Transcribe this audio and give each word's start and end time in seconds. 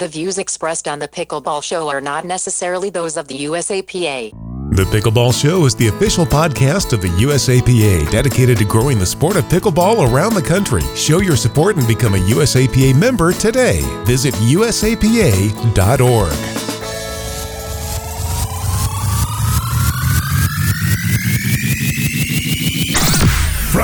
The 0.00 0.08
views 0.08 0.38
expressed 0.38 0.88
on 0.88 0.98
the 0.98 1.06
Pickleball 1.06 1.62
Show 1.62 1.88
are 1.88 2.00
not 2.00 2.24
necessarily 2.24 2.90
those 2.90 3.16
of 3.16 3.28
the 3.28 3.44
USAPA. 3.44 4.32
The 4.74 4.82
Pickleball 4.82 5.40
Show 5.40 5.66
is 5.66 5.76
the 5.76 5.86
official 5.86 6.26
podcast 6.26 6.92
of 6.92 7.00
the 7.00 7.10
USAPA 7.10 8.10
dedicated 8.10 8.58
to 8.58 8.64
growing 8.64 8.98
the 8.98 9.06
sport 9.06 9.36
of 9.36 9.44
pickleball 9.44 10.12
around 10.12 10.34
the 10.34 10.42
country. 10.42 10.82
Show 10.96 11.20
your 11.20 11.36
support 11.36 11.76
and 11.76 11.86
become 11.86 12.16
a 12.16 12.18
USAPA 12.18 12.98
member 12.98 13.32
today. 13.32 13.82
Visit 14.04 14.34
usapa.org. 14.34 15.04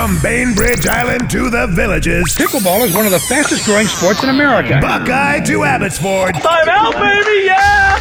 From 0.01 0.19
Bainbridge 0.23 0.87
Island 0.87 1.29
to 1.29 1.51
the 1.51 1.67
villages, 1.67 2.35
Pickleball 2.35 2.87
is 2.87 2.95
one 2.95 3.05
of 3.05 3.13
the 3.13 3.21
fastest 3.21 3.67
growing 3.67 3.87
sports 3.87 4.23
in 4.23 4.31
America. 4.31 4.79
Buckeye 4.81 5.41
to 5.41 5.65
Abbotsford, 5.65 6.37
Time 6.37 6.69
out, 6.71 6.95
baby, 6.95 7.45
yeah! 7.45 8.01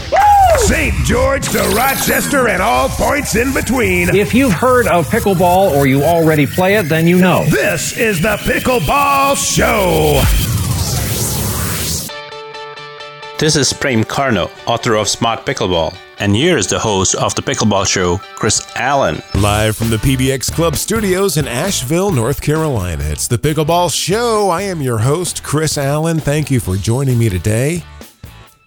St. 0.60 0.94
George 1.04 1.50
to 1.50 1.60
Rochester, 1.76 2.48
and 2.48 2.62
all 2.62 2.88
points 2.88 3.36
in 3.36 3.54
between. 3.54 4.16
If 4.16 4.34
you've 4.34 4.54
heard 4.54 4.88
of 4.88 5.10
pickleball 5.10 5.72
or 5.76 5.88
you 5.88 6.04
already 6.04 6.48
play 6.48 6.76
it, 6.76 6.84
then 6.84 7.06
you 7.06 7.20
know. 7.20 7.44
This 7.50 7.98
is 7.98 8.22
the 8.22 8.38
Pickleball 8.38 9.36
Show. 9.36 10.22
This 13.40 13.58
is 13.58 13.74
Prem 13.74 14.06
Carnot, 14.06 14.54
author 14.66 14.96
of 14.96 15.10
Smart 15.10 15.46
Pickleball, 15.46 15.94
and 16.20 16.36
here 16.36 16.58
is 16.58 16.68
the 16.68 16.80
host 16.80 17.16
of 17.16 17.34
the 17.36 17.42
Pickleball 17.42 17.88
Show, 17.88 18.18
Chris 18.36 18.66
Allen. 18.76 19.22
Live 19.36 19.76
from 19.78 19.90
the 19.90 19.98
PBX 19.98 20.52
Club 20.52 20.76
studios 20.76 21.38
in 21.38 21.48
Asheville, 21.48 22.12
North 22.12 22.42
Carolina. 22.42 23.04
It's 23.06 23.28
the 23.28 23.38
Pickleball 23.38 23.94
Show. 23.94 24.50
I 24.50 24.64
am 24.64 24.82
your 24.82 24.98
host, 24.98 25.44
Chris 25.44 25.78
Allen. 25.78 26.20
Thank 26.20 26.52
you 26.52 26.60
for 26.60 26.76
joining 26.76 27.18
me 27.18 27.30
today. 27.30 27.84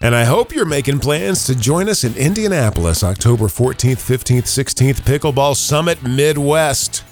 And 0.01 0.15
I 0.15 0.25
hope 0.25 0.55
you're 0.55 0.65
making 0.65 1.01
plans 1.01 1.45
to 1.47 1.55
join 1.55 1.89
us 1.89 2.05
in 2.05 2.17
Indianapolis, 2.17 3.05
October 3.05 3.45
14th, 3.45 3.99
15th, 3.99 4.43
16th, 4.43 5.03
Pickleball 5.03 5.55
Summit 5.55 6.03
Midwest. 6.03 7.05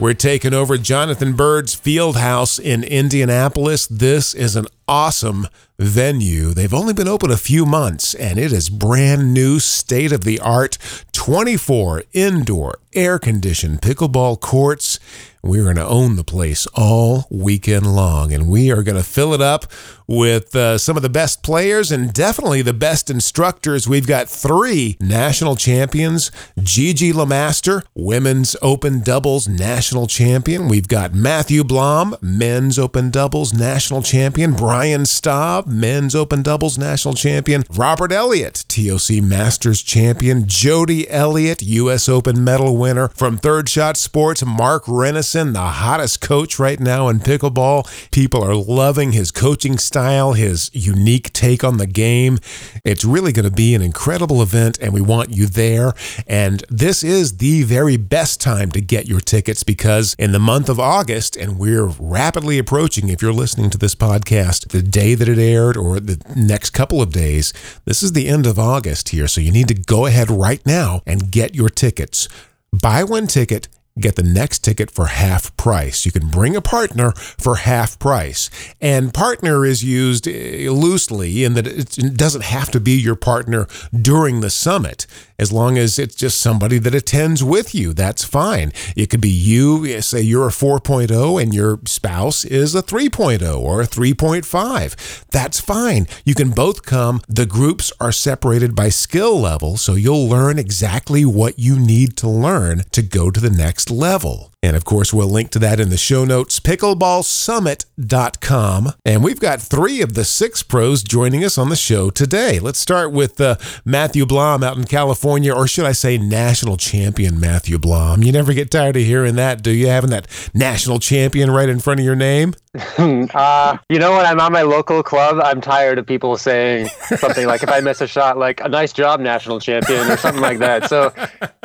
We're 0.00 0.14
taking 0.14 0.54
over 0.54 0.78
Jonathan 0.78 1.32
Byrd's 1.32 1.74
Field 1.74 2.18
House 2.18 2.60
in 2.60 2.84
Indianapolis. 2.84 3.88
This 3.88 4.32
is 4.32 4.54
an 4.54 4.66
awesome 4.86 5.48
venue. 5.76 6.54
They've 6.54 6.72
only 6.72 6.92
been 6.92 7.08
open 7.08 7.32
a 7.32 7.36
few 7.36 7.66
months 7.66 8.14
and 8.14 8.38
it 8.38 8.52
is 8.52 8.70
brand 8.70 9.34
new, 9.34 9.58
state 9.58 10.12
of 10.12 10.22
the 10.22 10.38
art, 10.38 10.78
24 11.10 12.04
indoor 12.12 12.78
air 12.94 13.18
conditioned 13.18 13.82
pickleball 13.82 14.38
courts. 14.38 15.00
We're 15.48 15.64
going 15.64 15.76
to 15.76 15.86
own 15.86 16.16
the 16.16 16.24
place 16.24 16.66
all 16.74 17.26
weekend 17.30 17.86
long 17.86 18.34
and 18.34 18.50
we 18.50 18.70
are 18.70 18.82
going 18.82 18.98
to 18.98 19.02
fill 19.02 19.32
it 19.32 19.40
up 19.40 19.64
with 20.06 20.54
uh, 20.54 20.76
some 20.76 20.96
of 20.96 21.02
the 21.02 21.08
best 21.08 21.42
players 21.42 21.90
and 21.90 22.12
definitely 22.12 22.60
the 22.60 22.74
best 22.74 23.08
instructors. 23.08 23.88
We've 23.88 24.06
got 24.06 24.28
three 24.28 24.98
national 25.00 25.56
champions 25.56 26.30
Gigi 26.58 27.12
LeMaster, 27.14 27.82
women's 27.94 28.56
open 28.60 29.00
doubles 29.00 29.48
national 29.48 30.06
champion. 30.06 30.68
We've 30.68 30.88
got 30.88 31.14
Matthew 31.14 31.64
Blom, 31.64 32.16
men's 32.20 32.78
open 32.78 33.10
doubles 33.10 33.54
national 33.54 34.02
champion. 34.02 34.52
Brian 34.52 35.06
Staub, 35.06 35.66
men's 35.66 36.14
open 36.14 36.42
doubles 36.42 36.76
national 36.76 37.14
champion. 37.14 37.64
Robert 37.70 38.12
Elliott, 38.12 38.66
TOC 38.68 39.22
Masters 39.22 39.82
champion. 39.82 40.46
Jodi 40.46 41.08
Elliott, 41.08 41.62
U.S. 41.62 42.06
Open 42.06 42.44
medal 42.44 42.76
winner. 42.76 43.08
From 43.08 43.38
Third 43.38 43.68
Shot 43.68 43.96
Sports, 43.96 44.44
Mark 44.44 44.84
Renneson, 44.84 45.37
the 45.46 45.60
hottest 45.60 46.20
coach 46.20 46.58
right 46.58 46.78
now 46.78 47.08
in 47.08 47.20
pickleball. 47.20 47.86
People 48.10 48.42
are 48.42 48.54
loving 48.54 49.12
his 49.12 49.30
coaching 49.30 49.78
style, 49.78 50.32
his 50.32 50.70
unique 50.72 51.32
take 51.32 51.64
on 51.64 51.78
the 51.78 51.86
game. 51.86 52.38
It's 52.84 53.04
really 53.04 53.32
going 53.32 53.44
to 53.44 53.50
be 53.50 53.74
an 53.74 53.82
incredible 53.82 54.42
event, 54.42 54.78
and 54.80 54.92
we 54.92 55.00
want 55.00 55.30
you 55.30 55.46
there. 55.46 55.92
And 56.26 56.64
this 56.68 57.02
is 57.02 57.38
the 57.38 57.62
very 57.62 57.96
best 57.96 58.40
time 58.40 58.70
to 58.72 58.80
get 58.80 59.06
your 59.06 59.20
tickets 59.20 59.62
because 59.62 60.14
in 60.18 60.32
the 60.32 60.38
month 60.38 60.68
of 60.68 60.80
August, 60.80 61.36
and 61.36 61.58
we're 61.58 61.86
rapidly 61.86 62.58
approaching, 62.58 63.08
if 63.08 63.22
you're 63.22 63.32
listening 63.32 63.70
to 63.70 63.78
this 63.78 63.94
podcast, 63.94 64.68
the 64.68 64.82
day 64.82 65.14
that 65.14 65.28
it 65.28 65.38
aired 65.38 65.76
or 65.76 66.00
the 66.00 66.20
next 66.36 66.70
couple 66.70 67.00
of 67.00 67.12
days, 67.12 67.52
this 67.84 68.02
is 68.02 68.12
the 68.12 68.28
end 68.28 68.46
of 68.46 68.58
August 68.58 69.10
here. 69.10 69.28
So 69.28 69.40
you 69.40 69.52
need 69.52 69.68
to 69.68 69.74
go 69.74 70.06
ahead 70.06 70.30
right 70.30 70.64
now 70.66 71.02
and 71.06 71.30
get 71.30 71.54
your 71.54 71.68
tickets. 71.68 72.28
Buy 72.72 73.02
one 73.04 73.26
ticket 73.26 73.68
get 74.00 74.16
the 74.16 74.22
next 74.22 74.60
ticket 74.60 74.90
for 74.90 75.06
half 75.06 75.56
price. 75.56 76.06
You 76.06 76.12
can 76.12 76.28
bring 76.28 76.56
a 76.56 76.60
partner 76.60 77.12
for 77.12 77.56
half 77.56 77.98
price. 77.98 78.50
And 78.80 79.12
partner 79.12 79.64
is 79.64 79.84
used 79.84 80.26
eh, 80.26 80.68
loosely 80.70 81.44
in 81.44 81.54
that 81.54 81.66
it 81.66 82.16
doesn't 82.16 82.44
have 82.44 82.70
to 82.72 82.80
be 82.80 82.92
your 82.92 83.16
partner 83.16 83.66
during 83.92 84.40
the 84.40 84.50
summit. 84.50 85.06
As 85.40 85.52
long 85.52 85.78
as 85.78 86.00
it's 86.00 86.16
just 86.16 86.40
somebody 86.40 86.78
that 86.78 86.96
attends 86.96 87.44
with 87.44 87.72
you, 87.72 87.92
that's 87.92 88.24
fine. 88.24 88.72
It 88.96 89.08
could 89.08 89.20
be 89.20 89.30
you, 89.30 90.00
say 90.00 90.20
you're 90.20 90.48
a 90.48 90.50
4.0 90.50 91.40
and 91.40 91.54
your 91.54 91.78
spouse 91.86 92.44
is 92.44 92.74
a 92.74 92.82
3.0 92.82 93.56
or 93.56 93.80
a 93.80 93.86
3.5. 93.86 95.24
That's 95.30 95.60
fine. 95.60 96.08
You 96.24 96.34
can 96.34 96.50
both 96.50 96.84
come. 96.84 97.20
The 97.28 97.46
groups 97.46 97.92
are 98.00 98.10
separated 98.10 98.74
by 98.74 98.88
skill 98.88 99.38
level, 99.40 99.76
so 99.76 99.94
you'll 99.94 100.28
learn 100.28 100.58
exactly 100.58 101.24
what 101.24 101.56
you 101.56 101.78
need 101.78 102.16
to 102.16 102.28
learn 102.28 102.82
to 102.90 103.02
go 103.02 103.30
to 103.30 103.38
the 103.38 103.48
next 103.50 103.92
level. 103.92 104.52
And 104.60 104.74
of 104.76 104.84
course, 104.84 105.14
we'll 105.14 105.28
link 105.28 105.50
to 105.50 105.60
that 105.60 105.78
in 105.78 105.88
the 105.88 105.96
show 105.96 106.24
notes, 106.24 106.58
pickleballsummit.com. 106.58 108.92
And 109.04 109.22
we've 109.22 109.38
got 109.38 109.60
three 109.60 110.02
of 110.02 110.14
the 110.14 110.24
six 110.24 110.64
pros 110.64 111.04
joining 111.04 111.44
us 111.44 111.58
on 111.58 111.68
the 111.68 111.76
show 111.76 112.10
today. 112.10 112.58
Let's 112.58 112.80
start 112.80 113.12
with 113.12 113.40
uh, 113.40 113.54
Matthew 113.84 114.26
Blom 114.26 114.64
out 114.64 114.76
in 114.76 114.82
California, 114.84 115.54
or 115.54 115.68
should 115.68 115.84
I 115.84 115.92
say 115.92 116.18
national 116.18 116.76
champion 116.76 117.38
Matthew 117.38 117.78
Blom. 117.78 118.24
You 118.24 118.32
never 118.32 118.52
get 118.52 118.72
tired 118.72 118.96
of 118.96 119.02
hearing 119.02 119.36
that, 119.36 119.62
do 119.62 119.70
you? 119.70 119.86
Having 119.86 120.10
that 120.10 120.26
national 120.52 120.98
champion 120.98 121.52
right 121.52 121.68
in 121.68 121.78
front 121.78 122.00
of 122.00 122.06
your 122.06 122.16
name? 122.16 122.54
uh, 122.98 123.78
you 123.88 123.98
know, 123.98 124.16
when 124.16 124.26
I'm 124.26 124.40
on 124.40 124.52
my 124.52 124.62
local 124.62 125.02
club, 125.02 125.40
I'm 125.42 125.60
tired 125.60 125.98
of 125.98 126.06
people 126.06 126.36
saying 126.36 126.88
something 127.16 127.46
like, 127.46 127.62
if 127.62 127.70
I 127.70 127.80
miss 127.80 128.00
a 128.00 128.06
shot, 128.06 128.36
like, 128.36 128.60
a 128.60 128.68
nice 128.68 128.92
job, 128.92 129.20
national 129.20 129.58
champion, 129.60 130.10
or 130.10 130.16
something 130.18 130.42
like 130.42 130.58
that. 130.58 130.88
So 130.88 131.12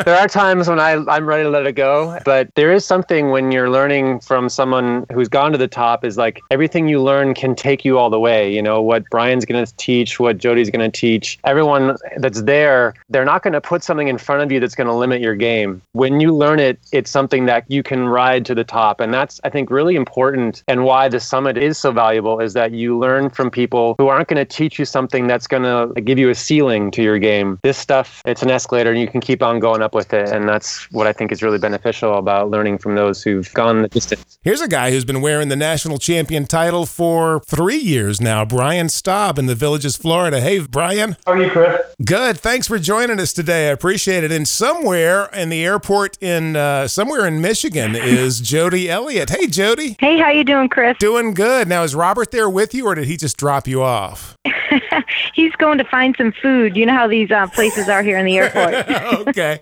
there 0.05 0.17
are 0.17 0.27
times 0.27 0.69
when 0.69 0.79
I, 0.79 0.93
I'm 1.09 1.25
ready 1.25 1.43
to 1.43 1.49
let 1.49 1.67
it 1.67 1.73
go, 1.73 2.17
but 2.23 2.49
there 2.55 2.71
is 2.71 2.85
something 2.85 3.31
when 3.31 3.51
you're 3.51 3.69
learning 3.69 4.21
from 4.21 4.47
someone 4.47 5.05
who's 5.11 5.27
gone 5.27 5.51
to 5.51 5.57
the 5.57 5.67
top 5.67 6.05
is 6.05 6.17
like 6.17 6.41
everything 6.51 6.87
you 6.87 7.01
learn 7.01 7.33
can 7.33 7.53
take 7.53 7.83
you 7.83 7.97
all 7.97 8.09
the 8.09 8.19
way. 8.19 8.53
You 8.53 8.61
know, 8.61 8.81
what 8.81 9.03
Brian's 9.09 9.43
going 9.43 9.65
to 9.65 9.75
teach, 9.75 10.19
what 10.19 10.37
Jodi's 10.37 10.69
going 10.69 10.89
to 10.89 10.97
teach, 10.97 11.37
everyone 11.43 11.97
that's 12.17 12.43
there, 12.43 12.93
they're 13.09 13.25
not 13.25 13.43
going 13.43 13.53
to 13.53 13.61
put 13.61 13.83
something 13.83 14.07
in 14.07 14.17
front 14.17 14.41
of 14.41 14.51
you 14.51 14.59
that's 14.59 14.75
going 14.75 14.87
to 14.87 14.93
limit 14.93 15.21
your 15.21 15.35
game. 15.35 15.81
When 15.91 16.21
you 16.21 16.33
learn 16.33 16.59
it, 16.59 16.79
it's 16.93 17.11
something 17.11 17.45
that 17.47 17.69
you 17.69 17.83
can 17.83 18.07
ride 18.07 18.45
to 18.45 18.55
the 18.55 18.63
top. 18.63 19.01
And 19.01 19.13
that's, 19.13 19.41
I 19.43 19.49
think, 19.49 19.69
really 19.69 19.95
important 19.95 20.63
and 20.67 20.85
why 20.85 20.92
the 20.93 21.19
summit 21.19 21.57
is 21.57 21.77
so 21.77 21.91
valuable 21.91 22.39
is 22.39 22.53
that 22.53 22.71
you 22.71 22.97
learn 22.97 23.29
from 23.29 23.49
people 23.49 23.95
who 23.97 24.07
aren't 24.07 24.27
going 24.27 24.37
to 24.37 24.45
teach 24.45 24.77
you 24.77 24.85
something 24.85 25.25
that's 25.25 25.47
going 25.47 25.63
to 25.63 25.99
give 26.01 26.19
you 26.19 26.29
a 26.29 26.35
ceiling 26.35 26.91
to 26.91 27.01
your 27.01 27.17
game. 27.17 27.59
This 27.63 27.77
stuff, 27.77 28.21
it's 28.25 28.43
an 28.43 28.51
escalator 28.51 28.91
and 28.91 29.01
you 29.01 29.07
can 29.07 29.19
keep 29.19 29.41
on 29.41 29.59
going 29.59 29.81
up 29.81 29.95
with 29.95 30.13
it. 30.13 30.29
And 30.29 30.47
that's 30.47 30.91
what 30.91 31.07
I 31.07 31.13
think 31.13 31.31
is 31.31 31.41
really 31.41 31.57
beneficial 31.57 32.17
about 32.17 32.51
learning 32.51 32.77
from 32.77 32.95
those 32.95 33.23
who've 33.23 33.51
gone 33.53 33.81
the 33.81 33.87
distance. 33.87 34.37
Here's 34.43 34.61
a 34.61 34.67
guy 34.67 34.91
who's 34.91 35.05
been 35.05 35.21
wearing 35.21 35.49
the 35.49 35.55
national 35.55 35.97
champion 35.97 36.45
title 36.45 36.85
for 36.85 37.41
three 37.47 37.77
years 37.77 38.21
now, 38.21 38.45
Brian 38.45 38.87
Staub 38.87 39.39
in 39.39 39.47
the 39.47 39.55
Villages, 39.55 39.97
Florida. 39.97 40.39
Hey, 40.41 40.59
Brian. 40.59 41.17
How 41.25 41.33
are 41.33 41.43
you, 41.43 41.49
Chris? 41.49 41.81
Good. 42.03 42.37
Thanks 42.37 42.67
for 42.67 42.79
joining 42.79 43.19
us 43.19 43.31
today. 43.31 43.69
I 43.69 43.71
appreciate 43.71 44.25
it. 44.25 44.31
And 44.31 44.45
somewhere 44.45 45.25
in 45.27 45.49
the 45.49 45.63
airport 45.63 46.21
in 46.21 46.55
uh, 46.55 46.87
somewhere 46.87 47.25
in 47.25 47.39
Michigan 47.39 47.95
is 47.95 48.41
Jodi 48.41 48.89
Elliott. 48.89 49.29
Hey, 49.29 49.47
Jodi. 49.47 49.95
Hey, 49.99 50.17
how 50.17 50.29
you 50.29 50.43
doing, 50.43 50.67
Chris? 50.67 50.97
Doing 50.97 51.33
good. 51.33 51.67
Now, 51.69 51.83
is 51.83 51.95
Robert 51.95 52.31
there 52.31 52.49
with 52.49 52.73
you, 52.73 52.87
or 52.87 52.95
did 52.95 53.05
he 53.05 53.15
just 53.15 53.37
drop 53.37 53.67
you 53.67 53.83
off? 53.83 54.37
He's 55.33 55.53
going 55.53 55.77
to 55.77 55.83
find 55.85 56.15
some 56.17 56.31
food. 56.31 56.75
You 56.75 56.85
know 56.85 56.93
how 56.93 57.07
these 57.07 57.31
uh, 57.31 57.47
places 57.47 57.87
are 57.87 58.03
here 58.03 58.17
in 58.17 58.25
the 58.25 58.37
airport. 58.37 58.73
okay. 59.29 59.59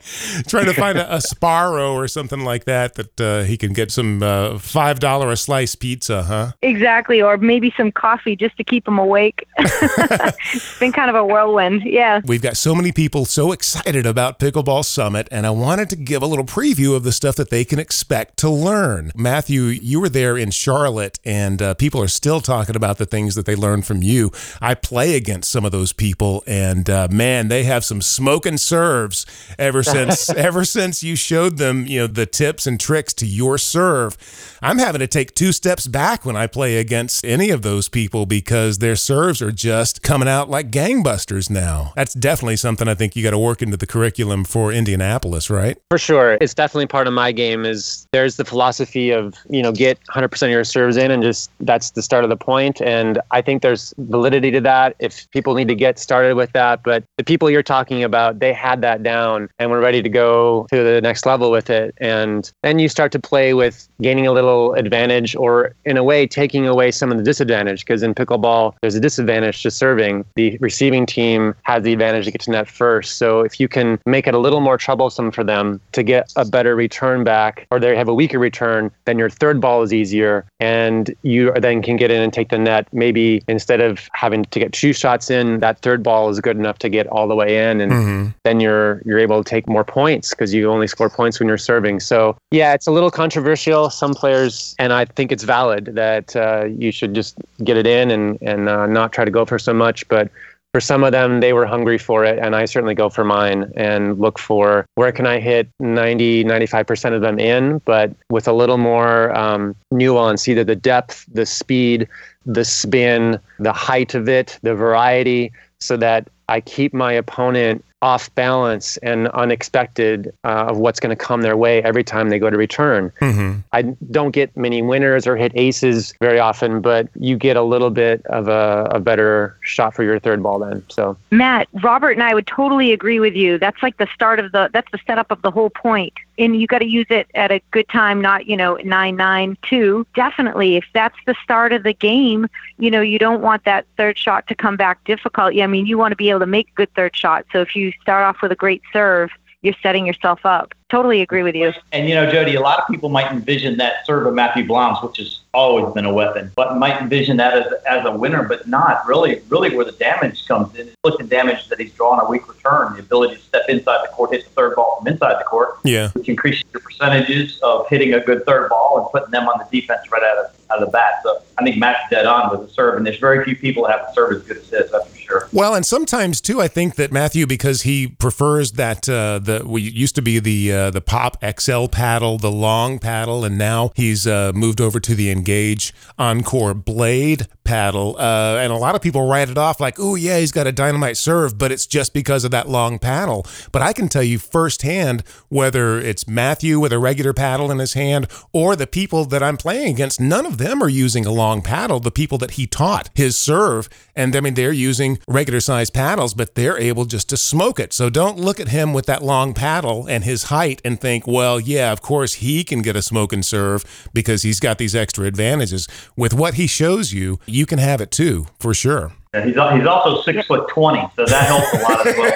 Trying 0.47 0.65
to 0.65 0.73
find 0.73 0.97
a, 0.97 1.15
a 1.15 1.17
Sbarro 1.17 1.93
or 1.93 2.07
something 2.07 2.41
like 2.41 2.65
that 2.65 2.95
that 2.95 3.21
uh, 3.21 3.43
he 3.43 3.57
can 3.57 3.73
get 3.73 3.91
some 3.91 4.23
uh, 4.23 4.51
$5 4.53 5.31
a 5.31 5.37
slice 5.37 5.75
pizza, 5.75 6.23
huh? 6.23 6.51
Exactly. 6.61 7.21
Or 7.21 7.37
maybe 7.37 7.73
some 7.77 7.91
coffee 7.91 8.35
just 8.35 8.57
to 8.57 8.63
keep 8.63 8.87
him 8.87 8.97
awake. 8.97 9.47
it's 9.57 10.79
been 10.79 10.91
kind 10.91 11.09
of 11.09 11.15
a 11.15 11.25
whirlwind. 11.25 11.83
Yeah. 11.83 12.21
We've 12.31 12.41
got 12.41 12.55
so 12.55 12.73
many 12.73 12.93
people 12.93 13.25
so 13.25 13.51
excited 13.51 14.05
about 14.05 14.39
Pickleball 14.39 14.85
Summit, 14.85 15.27
and 15.31 15.45
I 15.45 15.49
wanted 15.49 15.89
to 15.89 15.97
give 15.97 16.23
a 16.23 16.25
little 16.25 16.45
preview 16.45 16.95
of 16.95 17.03
the 17.03 17.11
stuff 17.11 17.35
that 17.35 17.49
they 17.49 17.65
can 17.65 17.77
expect 17.77 18.37
to 18.37 18.49
learn. 18.49 19.11
Matthew, 19.17 19.63
you 19.63 19.99
were 19.99 20.07
there 20.07 20.37
in 20.37 20.49
Charlotte, 20.49 21.19
and 21.25 21.61
uh, 21.61 21.73
people 21.73 22.01
are 22.01 22.07
still 22.07 22.39
talking 22.39 22.77
about 22.77 22.99
the 22.99 23.05
things 23.05 23.35
that 23.35 23.45
they 23.45 23.53
learned 23.53 23.85
from 23.85 24.01
you. 24.01 24.31
I 24.61 24.75
play 24.75 25.17
against 25.17 25.51
some 25.51 25.65
of 25.65 25.73
those 25.73 25.91
people, 25.91 26.41
and 26.47 26.89
uh, 26.89 27.09
man, 27.11 27.49
they 27.49 27.65
have 27.65 27.83
some 27.83 28.01
smoking 28.01 28.57
serves 28.57 29.25
ever 29.59 29.83
since 29.83 30.29
ever 30.29 30.63
since 30.63 31.03
you 31.03 31.17
showed 31.17 31.57
them, 31.57 31.85
you 31.85 31.99
know, 31.99 32.07
the 32.07 32.25
tips 32.25 32.65
and 32.65 32.79
tricks 32.79 33.13
to 33.15 33.25
your 33.25 33.57
serve. 33.57 34.17
I'm 34.61 34.77
having 34.77 34.99
to 34.99 35.07
take 35.07 35.35
two 35.35 35.51
steps 35.51 35.85
back 35.85 36.23
when 36.23 36.37
I 36.37 36.47
play 36.47 36.77
against 36.77 37.25
any 37.25 37.49
of 37.49 37.61
those 37.61 37.89
people 37.89 38.25
because 38.25 38.77
their 38.77 38.95
serves 38.95 39.41
are 39.41 39.51
just 39.51 40.01
coming 40.01 40.29
out 40.29 40.49
like 40.49 40.71
gangbusters 40.71 41.49
now. 41.49 41.91
That's 41.97 42.10
definitely 42.13 42.57
something 42.57 42.87
I 42.87 42.95
think 42.95 43.15
you 43.15 43.23
got 43.23 43.31
to 43.31 43.39
work 43.39 43.61
into 43.61 43.77
the 43.77 43.87
curriculum 43.87 44.43
for 44.43 44.71
Indianapolis, 44.71 45.49
right? 45.49 45.77
For 45.89 45.97
sure. 45.97 46.37
It's 46.41 46.53
definitely 46.53 46.87
part 46.87 47.07
of 47.07 47.13
my 47.13 47.31
game 47.31 47.65
is 47.65 48.07
there's 48.11 48.37
the 48.37 48.45
philosophy 48.45 49.11
of, 49.11 49.35
you 49.49 49.61
know, 49.61 49.71
get 49.71 49.99
100% 50.05 50.41
of 50.43 50.49
your 50.49 50.63
serves 50.63 50.97
in 50.97 51.11
and 51.11 51.23
just 51.23 51.51
that's 51.59 51.91
the 51.91 52.01
start 52.01 52.23
of 52.23 52.29
the 52.29 52.37
point. 52.37 52.81
And 52.81 53.19
I 53.31 53.41
think 53.41 53.61
there's 53.61 53.93
validity 53.97 54.51
to 54.51 54.61
that 54.61 54.95
if 54.99 55.29
people 55.31 55.53
need 55.53 55.67
to 55.67 55.75
get 55.75 55.99
started 55.99 56.35
with 56.35 56.51
that, 56.53 56.83
but 56.83 57.03
the 57.17 57.23
people 57.23 57.49
you're 57.49 57.63
talking 57.63 58.03
about, 58.03 58.39
they 58.39 58.53
had 58.53 58.81
that 58.81 59.03
down 59.03 59.49
and 59.59 59.71
were 59.71 59.79
ready 59.79 60.01
to 60.01 60.09
go 60.09 60.67
to 60.71 60.83
the 60.83 61.01
next 61.01 61.25
level 61.25 61.51
with 61.51 61.69
it. 61.69 61.93
And 61.97 62.51
then 62.63 62.79
you 62.79 62.89
start 62.89 63.11
to 63.13 63.19
play 63.19 63.53
with 63.53 63.87
gaining 64.01 64.27
a 64.27 64.31
little 64.31 64.73
advantage 64.73 65.35
or 65.35 65.75
in 65.85 65.97
a 65.97 66.03
way 66.03 66.27
taking 66.27 66.67
away 66.67 66.91
some 66.91 67.11
of 67.11 67.17
the 67.17 67.23
disadvantage. 67.23 67.85
Because 67.85 68.03
in 68.03 68.13
pickleball 68.13 68.75
there's 68.81 68.95
a 68.95 68.99
disadvantage 68.99 69.63
to 69.63 69.71
serving. 69.71 70.25
The 70.35 70.57
receiving 70.59 71.05
team 71.05 71.55
has 71.63 71.83
the 71.83 71.93
advantage 72.01 72.25
to 72.25 72.31
get 72.31 72.41
to 72.41 72.51
net 72.51 72.67
first 72.67 73.17
so 73.17 73.41
if 73.41 73.59
you 73.59 73.67
can 73.67 73.99
make 74.05 74.25
it 74.27 74.33
a 74.33 74.39
little 74.39 74.59
more 74.59 74.77
troublesome 74.77 75.31
for 75.31 75.43
them 75.43 75.79
to 75.91 76.01
get 76.01 76.33
a 76.35 76.45
better 76.45 76.75
return 76.75 77.23
back 77.23 77.67
or 77.69 77.79
they 77.79 77.95
have 77.95 78.07
a 78.07 78.13
weaker 78.13 78.39
return 78.39 78.89
then 79.05 79.19
your 79.19 79.29
third 79.29 79.61
ball 79.61 79.83
is 79.83 79.93
easier 79.93 80.43
and 80.59 81.13
you 81.21 81.51
then 81.53 81.81
can 81.81 81.97
get 81.97 82.09
in 82.09 82.21
and 82.21 82.33
take 82.33 82.49
the 82.49 82.57
net 82.57 82.87
maybe 82.91 83.43
instead 83.47 83.79
of 83.79 84.09
having 84.13 84.43
to 84.45 84.59
get 84.59 84.73
two 84.73 84.93
shots 84.93 85.29
in 85.29 85.59
that 85.59 85.77
third 85.79 86.01
ball 86.01 86.29
is 86.29 86.39
good 86.39 86.57
enough 86.57 86.79
to 86.79 86.89
get 86.89 87.05
all 87.07 87.27
the 87.27 87.35
way 87.35 87.69
in 87.69 87.79
and 87.79 87.91
mm-hmm. 87.91 88.27
then 88.43 88.59
you're 88.59 89.01
you're 89.05 89.19
able 89.19 89.43
to 89.43 89.49
take 89.49 89.67
more 89.67 89.83
points 89.83 90.31
because 90.31 90.53
you 90.53 90.71
only 90.71 90.87
score 90.87 91.09
points 91.09 91.39
when 91.39 91.47
you're 91.47 91.57
serving 91.57 91.99
so 91.99 92.35
yeah 92.49 92.73
it's 92.73 92.87
a 92.87 92.91
little 92.91 93.11
controversial 93.11 93.89
some 93.91 94.13
players 94.13 94.75
and 94.79 94.91
I 94.91 95.05
think 95.05 95.31
it's 95.31 95.43
valid 95.43 95.85
that 95.93 96.35
uh, 96.35 96.65
you 96.65 96.91
should 96.91 97.13
just 97.13 97.37
get 97.63 97.77
it 97.77 97.85
in 97.85 98.11
and 98.11 98.37
and 98.41 98.67
uh, 98.67 98.87
not 98.87 99.13
try 99.13 99.25
to 99.25 99.31
go 99.31 99.45
for 99.45 99.59
so 99.59 99.73
much. 99.73 100.07
But 100.07 100.31
for 100.73 100.79
some 100.79 101.03
of 101.03 101.11
them, 101.11 101.41
they 101.41 101.51
were 101.51 101.65
hungry 101.65 101.97
for 101.97 102.23
it, 102.23 102.39
and 102.39 102.55
I 102.55 102.65
certainly 102.65 102.95
go 102.95 103.09
for 103.09 103.25
mine 103.25 103.71
and 103.75 104.19
look 104.19 104.39
for 104.39 104.85
where 104.95 105.11
can 105.11 105.27
I 105.27 105.39
hit 105.39 105.67
90, 105.79 106.45
95% 106.45 107.13
of 107.13 107.21
them 107.21 107.39
in, 107.39 107.79
but 107.79 108.11
with 108.29 108.47
a 108.47 108.53
little 108.53 108.77
more 108.77 109.35
um, 109.37 109.75
nuance, 109.91 110.47
either 110.47 110.63
the 110.63 110.75
depth, 110.75 111.25
the 111.33 111.45
speed, 111.45 112.07
the 112.45 112.63
spin, 112.63 113.37
the 113.59 113.73
height 113.73 114.15
of 114.15 114.29
it, 114.29 114.57
the 114.61 114.73
variety, 114.73 115.51
so 115.79 115.97
that 115.97 116.29
I 116.47 116.61
keep 116.61 116.93
my 116.93 117.11
opponent 117.11 117.83
off 118.01 118.33
balance 118.35 118.97
and 118.97 119.27
unexpected 119.29 120.33
uh, 120.43 120.65
of 120.69 120.77
what's 120.77 120.99
going 120.99 121.09
to 121.09 121.15
come 121.15 121.41
their 121.41 121.57
way 121.57 121.83
every 121.83 122.03
time 122.03 122.29
they 122.29 122.39
go 122.39 122.49
to 122.49 122.57
return. 122.57 123.11
Mm-hmm. 123.21 123.59
I 123.71 123.83
don't 124.11 124.31
get 124.31 124.55
many 124.57 124.81
winners 124.81 125.27
or 125.27 125.37
hit 125.37 125.51
aces 125.55 126.13
very 126.19 126.39
often, 126.39 126.81
but 126.81 127.07
you 127.19 127.37
get 127.37 127.57
a 127.57 127.63
little 127.63 127.89
bit 127.89 128.25
of 128.27 128.47
a, 128.47 128.89
a 128.91 128.99
better 128.99 129.57
shot 129.61 129.93
for 129.93 130.03
your 130.03 130.19
third 130.19 130.41
ball 130.41 130.59
then. 130.59 130.83
So 130.89 131.17
Matt, 131.29 131.67
Robert, 131.83 132.11
and 132.11 132.23
I 132.23 132.33
would 132.33 132.47
totally 132.47 132.91
agree 132.91 133.19
with 133.19 133.35
you. 133.35 133.57
That's 133.57 133.81
like 133.83 133.97
the 133.97 134.07
start 134.13 134.39
of 134.39 134.51
the 134.51 134.69
that's 134.73 134.91
the 134.91 134.99
setup 135.05 135.31
of 135.31 135.41
the 135.41 135.51
whole 135.51 135.69
point 135.69 136.13
and 136.41 136.59
you 136.59 136.67
got 136.67 136.79
to 136.79 136.87
use 136.87 137.05
it 137.09 137.27
at 137.35 137.51
a 137.51 137.61
good 137.71 137.87
time, 137.89 138.19
not, 138.19 138.47
you 138.47 138.57
know, 138.57 138.75
992. 138.75 140.07
Definitely, 140.15 140.75
if 140.75 140.85
that's 140.93 141.15
the 141.25 141.35
start 141.43 141.71
of 141.71 141.83
the 141.83 141.93
game, 141.93 142.47
you 142.79 142.89
know, 142.89 143.01
you 143.01 143.19
don't 143.19 143.41
want 143.41 143.63
that 143.65 143.85
third 143.97 144.17
shot 144.17 144.47
to 144.47 144.55
come 144.55 144.75
back 144.75 145.03
difficult. 145.03 145.55
I 145.55 145.67
mean, 145.67 145.85
you 145.85 145.97
want 145.97 146.13
to 146.13 146.15
be 146.15 146.29
able 146.29 146.39
to 146.39 146.47
make 146.47 146.73
good 146.75 146.91
third 146.95 147.15
shot. 147.15 147.45
So 147.51 147.61
if 147.61 147.75
you 147.75 147.90
start 148.01 148.23
off 148.23 148.41
with 148.41 148.51
a 148.51 148.55
great 148.55 148.81
serve, 148.93 149.29
you're 149.61 149.75
setting 149.81 150.05
yourself 150.05 150.39
up 150.45 150.73
totally 150.91 151.21
agree 151.21 151.41
with 151.41 151.55
you. 151.55 151.71
And 151.93 152.07
you 152.07 152.13
know, 152.13 152.29
Jodi, 152.29 152.55
a 152.55 152.61
lot 152.61 152.79
of 152.79 152.87
people 152.87 153.09
might 153.09 153.31
envision 153.31 153.77
that 153.77 154.05
serve 154.05 154.27
of 154.27 154.33
Matthew 154.33 154.67
Blom's, 154.67 155.01
which 155.01 155.17
has 155.17 155.39
always 155.53 155.91
been 155.93 156.05
a 156.05 156.13
weapon, 156.13 156.51
but 156.55 156.77
might 156.77 157.01
envision 157.01 157.37
that 157.37 157.53
as, 157.57 157.73
as 157.87 158.05
a 158.05 158.11
winner, 158.11 158.43
but 158.43 158.67
not 158.67 159.05
really. 159.07 159.41
Really, 159.49 159.75
where 159.75 159.85
the 159.85 159.93
damage 159.93 160.47
comes 160.47 160.75
in, 160.75 160.89
look 161.03 161.19
at 161.19 161.29
damage 161.29 161.67
that 161.69 161.79
he's 161.79 161.93
drawing 161.93 162.19
a 162.21 162.29
weak 162.29 162.47
return, 162.47 162.93
the 162.93 162.99
ability 162.99 163.35
to 163.35 163.41
step 163.41 163.63
inside 163.69 164.05
the 164.05 164.11
court, 164.13 164.31
hit 164.31 164.43
the 164.43 164.51
third 164.51 164.75
ball 164.75 164.97
from 164.97 165.07
inside 165.07 165.39
the 165.39 165.45
court, 165.45 165.79
yeah, 165.83 166.09
which 166.09 166.27
increases 166.27 166.63
your 166.73 166.81
percentages 166.81 167.59
of 167.61 167.87
hitting 167.89 168.13
a 168.13 168.19
good 168.19 168.45
third 168.45 168.69
ball 168.69 168.99
and 168.99 169.07
putting 169.11 169.31
them 169.31 169.47
on 169.47 169.59
the 169.59 169.81
defense 169.81 170.11
right 170.11 170.23
out 170.23 170.45
of 170.45 170.51
out 170.71 170.81
of 170.81 170.87
the 170.87 170.91
bat. 170.91 171.21
So 171.23 171.41
I 171.57 171.63
think 171.63 171.77
Matt's 171.77 172.09
dead 172.09 172.25
on 172.25 172.49
with 172.51 172.67
the 172.67 172.73
serve, 172.73 172.97
and 172.97 173.05
there's 173.05 173.19
very 173.19 173.43
few 173.43 173.55
people 173.55 173.83
that 173.83 173.99
have 173.99 174.09
a 174.09 174.13
serve 174.13 174.33
as 174.33 174.43
good 174.43 174.57
as 174.57 174.69
this. 174.69 174.91
That's 174.91 175.07
for 175.07 175.17
sure. 175.17 175.49
Well, 175.51 175.75
and 175.75 175.85
sometimes 175.85 176.41
too, 176.41 176.61
I 176.61 176.67
think 176.67 176.95
that 176.95 177.11
Matthew, 177.11 177.45
because 177.45 177.83
he 177.83 178.07
prefers 178.07 178.73
that 178.73 179.07
uh, 179.09 179.39
the 179.39 179.63
we 179.65 179.81
used 179.81 180.15
to 180.15 180.21
be 180.21 180.39
the 180.39 180.71
uh, 180.71 180.80
the 180.89 181.01
pop 181.01 181.37
XL 181.43 181.87
paddle, 181.87 182.37
the 182.37 182.51
long 182.51 182.97
paddle, 182.97 183.45
and 183.45 183.57
now 183.57 183.91
he's 183.95 184.25
uh, 184.25 184.51
moved 184.55 184.81
over 184.81 184.99
to 184.99 185.13
the 185.13 185.29
Engage 185.29 185.93
Encore 186.17 186.73
Blade 186.73 187.47
paddle. 187.63 188.15
Uh, 188.17 188.57
and 188.57 188.73
a 188.73 188.75
lot 188.77 188.95
of 188.95 189.01
people 189.01 189.27
write 189.27 189.49
it 189.49 189.57
off 189.57 189.79
like, 189.79 189.99
oh, 189.99 190.15
yeah, 190.15 190.39
he's 190.39 190.51
got 190.51 190.67
a 190.67 190.71
dynamite 190.71 191.17
serve, 191.17 191.57
but 191.57 191.71
it's 191.71 191.85
just 191.85 192.13
because 192.13 192.43
of 192.43 192.51
that 192.51 192.67
long 192.67 192.99
paddle. 192.99 193.45
But 193.71 193.81
I 193.81 193.93
can 193.93 194.09
tell 194.09 194.23
you 194.23 194.39
firsthand 194.39 195.23
whether 195.49 195.99
it's 195.99 196.27
Matthew 196.27 196.79
with 196.79 196.91
a 196.91 196.99
regular 196.99 197.33
paddle 197.33 197.71
in 197.71 197.79
his 197.79 197.93
hand 197.93 198.27
or 198.51 198.75
the 198.75 198.87
people 198.87 199.25
that 199.25 199.43
I'm 199.43 199.57
playing 199.57 199.93
against, 199.93 200.19
none 200.19 200.45
of 200.45 200.57
them 200.57 200.81
are 200.81 200.89
using 200.89 201.25
a 201.25 201.31
long 201.31 201.61
paddle. 201.61 201.99
The 201.99 202.11
people 202.11 202.37
that 202.39 202.51
he 202.51 202.67
taught 202.67 203.09
his 203.13 203.37
serve, 203.37 203.87
and 204.15 204.35
I 204.35 204.39
mean, 204.39 204.53
they're 204.53 204.71
using 204.71 205.19
regular 205.27 205.59
sized 205.59 205.93
paddles, 205.93 206.33
but 206.33 206.55
they're 206.55 206.77
able 206.77 207.05
just 207.05 207.29
to 207.29 207.37
smoke 207.37 207.79
it. 207.79 207.93
So 207.93 208.09
don't 208.09 208.37
look 208.37 208.59
at 208.59 208.69
him 208.69 208.93
with 208.93 209.05
that 209.05 209.23
long 209.23 209.53
paddle 209.53 210.07
and 210.07 210.23
his 210.23 210.45
height 210.45 210.81
and 210.83 210.99
think, 210.99 211.27
well, 211.27 211.59
yeah, 211.59 211.91
of 211.91 212.01
course 212.01 212.35
he 212.35 212.63
can 212.63 212.81
get 212.81 212.95
a 212.95 213.01
smoke 213.01 213.33
and 213.33 213.45
serve 213.45 214.09
because 214.13 214.43
he's 214.43 214.59
got 214.59 214.77
these 214.77 214.95
extra 214.95 215.25
advantages. 215.25 215.87
With 216.15 216.33
what 216.33 216.55
he 216.55 216.67
shows 216.67 217.13
you, 217.13 217.39
you 217.45 217.65
can 217.65 217.79
have 217.79 218.01
it 218.01 218.11
too, 218.11 218.47
for 218.59 218.73
sure. 218.73 219.13
Yeah, 219.33 219.45
he's 219.45 219.53
he's 219.53 219.87
also 219.87 220.21
six 220.23 220.45
foot 220.45 220.67
twenty, 220.67 221.07
so 221.15 221.23
that 221.25 221.47
helps 221.47 221.73
a 221.73 221.77
lot 221.77 222.05
as 222.05 222.17
well. 222.17 222.33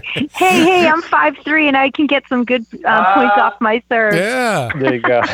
hey, 0.32 0.64
hey, 0.64 0.88
I'm 0.88 1.02
five 1.02 1.36
three, 1.44 1.68
and 1.68 1.76
I 1.76 1.90
can 1.90 2.06
get 2.06 2.26
some 2.26 2.46
good 2.46 2.64
uh, 2.84 2.88
uh, 2.88 3.14
points 3.14 3.34
off 3.36 3.60
my 3.60 3.82
serve. 3.90 4.14
Yeah, 4.14 4.70
there 4.76 4.94
you 4.94 5.02
go. 5.02 5.20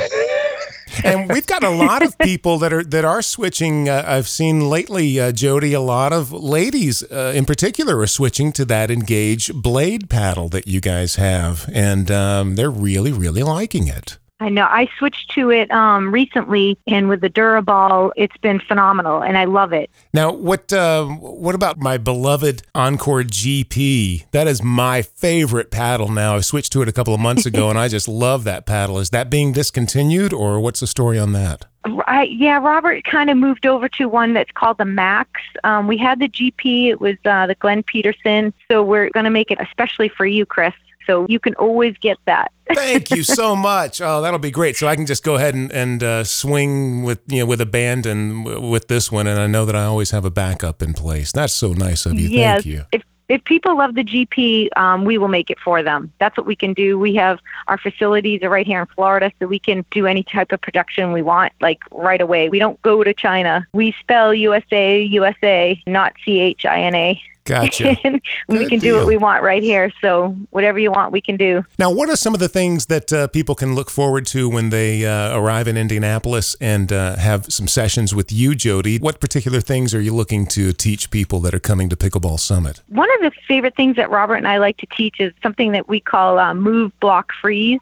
and 1.03 1.31
we've 1.31 1.47
got 1.47 1.65
a 1.65 1.71
lot 1.71 2.03
of 2.03 2.17
people 2.31 2.59
that 2.59 2.73
are 2.73 2.85
that 2.85 3.05
are 3.05 3.23
switching. 3.23 3.89
Uh, 3.89 4.05
I've 4.07 4.29
seen 4.29 4.69
lately, 4.69 5.19
uh, 5.19 5.33
Jodi, 5.33 5.73
a 5.73 5.81
lot 5.81 6.13
of 6.13 6.33
ladies 6.33 7.03
uh, 7.11 7.33
in 7.35 7.45
particular 7.45 7.99
are 7.99 8.07
switching 8.07 8.53
to 8.53 8.65
that 8.67 8.91
Engage 8.91 9.53
blade 9.53 10.09
paddle 10.09 10.49
that 10.51 10.67
you 10.67 10.81
guys 10.81 11.17
have, 11.17 11.69
and 11.73 12.11
um, 12.11 12.57
they're 12.57 12.71
really, 12.71 13.13
really 13.13 13.43
liking 13.43 13.89
it. 13.89 14.19
I 14.41 14.49
know. 14.49 14.67
I 14.69 14.89
switched 14.99 15.31
to 15.33 15.51
it 15.51 15.71
um, 15.71 16.13
recently, 16.13 16.77
and 16.89 17.09
with 17.09 17.21
the 17.21 17.31
Duraball, 17.31 18.11
it's 18.17 18.37
been 18.39 18.59
phenomenal, 18.59 19.23
and 19.23 19.39
I 19.39 19.45
love 19.45 19.73
it. 19.73 19.91
Now, 20.13 20.33
what 20.33 20.73
uh, 20.73 21.07
what 21.07 21.55
about 21.55 21.79
my 21.79 21.99
beloved 21.99 22.63
Encore 22.75 23.23
GP? 23.23 24.25
That 24.33 24.49
is 24.49 24.61
my 24.61 25.03
favorite 25.03 25.71
paddle 25.71 26.09
now. 26.09 26.35
I 26.35 26.41
switched 26.41 26.73
to 26.73 26.83
it 26.83 26.89
a 26.89 26.93
couple 26.93 27.15
of 27.15 27.21
months 27.21 27.47
ago, 27.47 27.71
and 27.71 27.79
I 27.79 27.87
just 27.87 28.09
love 28.27 28.43
that 28.45 28.67
paddle. 28.67 28.99
Is 28.99 29.11
that 29.11 29.31
being 29.31 29.53
discontinued, 29.53 30.33
or 30.33 30.59
what's 30.59 30.81
the 30.81 30.89
story 30.89 31.19
on 31.19 31.33
that? 31.33 31.67
I, 32.07 32.25
yeah, 32.25 32.59
Robert 32.59 33.05
kind 33.05 33.31
of 33.31 33.37
moved 33.37 33.67
over 33.67 33.89
to 33.91 34.09
one 34.09 34.35
that's 34.35 34.51
called 34.53 34.79
the 34.79 34.85
Max. 34.85 35.41
Um, 35.63 35.87
we 35.87 35.97
had 35.97 36.19
the 36.19 36.29
GP; 36.29 36.89
it 36.89 37.01
was 37.01 37.17
uh, 37.25 37.47
the 37.47 37.55
Glenn 37.55 37.85
Peterson. 37.85 38.53
So 38.69 38.83
we're 38.83 39.11
going 39.11 39.25
to 39.25 39.31
make 39.31 39.53
it 39.53 39.61
especially 39.61 40.09
for 40.09 40.27
you, 40.27 40.45
Chris. 40.45 40.75
So 41.07 41.27
you 41.29 41.39
can 41.39 41.55
always 41.55 41.97
get 41.99 42.19
that. 42.27 42.53
Thank 42.75 43.11
you 43.11 43.23
so 43.23 43.55
much. 43.55 44.01
Oh, 44.01 44.23
that'll 44.23 44.39
be 44.39 44.51
great. 44.51 44.77
So 44.77 44.87
I 44.87 44.97
can 44.97 45.07
just 45.07 45.23
go 45.23 45.35
ahead 45.35 45.55
and, 45.55 45.71
and 45.73 46.03
uh, 46.03 46.25
swing 46.25 47.03
with 47.03 47.21
you 47.27 47.41
know 47.41 47.47
with 47.47 47.61
a 47.61 47.67
band 47.67 48.07
and 48.07 48.45
w- 48.45 48.71
with 48.71 48.89
this 48.89 49.13
one, 49.13 49.27
and 49.27 49.39
I 49.39 49.47
know 49.47 49.65
that 49.67 49.77
I 49.77 49.85
always 49.85 50.11
have 50.13 50.25
a 50.25 50.31
backup 50.31 50.83
in 50.83 50.95
place. 50.95 51.33
That's 51.33 51.53
so 51.53 51.73
nice 51.73 52.07
of 52.07 52.15
you. 52.15 52.29
Yes. 52.29 52.63
Thank 52.63 52.67
you. 52.67 52.85
If 52.93 53.03
if 53.29 53.43
people 53.45 53.79
love 53.79 53.95
the 53.95 54.05
GP, 54.05 54.69
um, 54.77 55.05
we 55.05 55.17
will 55.17 55.29
make 55.29 55.51
it 55.51 55.59
for 55.59 55.83
them. 55.83 56.13
That's 56.21 56.37
what 56.37 56.47
we 56.47 56.55
can 56.55 56.75
do. 56.75 56.99
We 56.99 57.15
have 57.15 57.39
our 57.69 57.79
facilities 57.79 58.43
are 58.43 58.51
right 58.51 58.67
here 58.67 58.81
in 58.81 58.87
Florida, 58.87 59.33
so 59.39 59.47
we 59.47 59.59
can 59.59 59.85
do 59.91 60.07
any 60.07 60.23
type 60.23 60.53
of 60.53 60.61
production 60.61 61.13
we 61.13 61.23
want, 61.23 61.53
like 61.61 61.79
right 61.91 62.21
away. 62.21 62.49
We 62.51 62.59
don't 62.59 62.81
go 62.83 63.03
to 63.03 63.15
China. 63.15 63.67
We 63.73 63.93
spell 64.01 64.35
USA, 64.35 65.03
USA, 65.03 65.83
not 65.87 66.13
C 66.25 66.41
H 66.41 66.67
I 66.67 66.83
N 66.83 66.95
A. 66.95 67.23
Gotcha. 67.45 67.97
we 68.49 68.69
can 68.69 68.79
deal. 68.79 68.95
do 68.95 68.97
what 68.97 69.07
we 69.07 69.19
want 69.19 69.43
right 69.43 69.63
here. 69.63 69.93
So 70.01 70.37
whatever 70.51 70.79
you 70.79 70.91
want, 70.91 71.13
we 71.13 71.21
can 71.21 71.37
do. 71.37 71.65
Now, 71.79 71.91
what 71.93 72.09
are 72.09 72.17
some 72.17 72.33
of 72.33 72.41
the 72.41 72.49
things 72.49 72.87
that 72.87 73.13
uh, 73.13 73.29
people 73.29 73.55
can 73.55 73.75
look 73.75 73.91
forward 73.91 74.27
to 74.29 74.49
when 74.49 74.71
they 74.71 75.05
uh, 75.05 75.39
arrive 75.39 75.69
in 75.69 75.77
Indianapolis 75.77 76.57
and 76.61 76.91
uh, 76.91 77.17
have 77.17 77.53
some 77.53 77.69
sessions 77.69 78.15
with 78.15 78.33
you, 78.33 78.55
Jodi? 78.55 78.99
What 78.99 79.21
particular 79.21 79.61
things 79.61 79.95
are 79.95 80.01
you 80.01 80.15
looking 80.15 80.47
to 80.49 80.73
teach 80.73 81.11
people 81.11 81.41
that 81.41 81.55
are 81.55 81.61
coming 81.61 81.91
to 81.91 81.97
Pickleball 81.97 82.41
Summit? 82.41 82.81
One 82.89 83.13
of 83.17 83.21
the 83.21 83.33
favorite 83.47 83.77
things 83.77 83.97
that 83.97 84.11
Robert 84.11 84.37
and 84.37 84.49
I 84.49 84.57
like 84.57 84.79
to 84.79 84.87
teach 84.87 85.21
is 85.21 85.33
something 85.43 85.73
that 85.73 85.87
we 85.87 86.01
call 86.01 86.39
uh, 86.39 86.55
move, 86.55 86.99
block, 87.01 87.31
freeze 87.43 87.81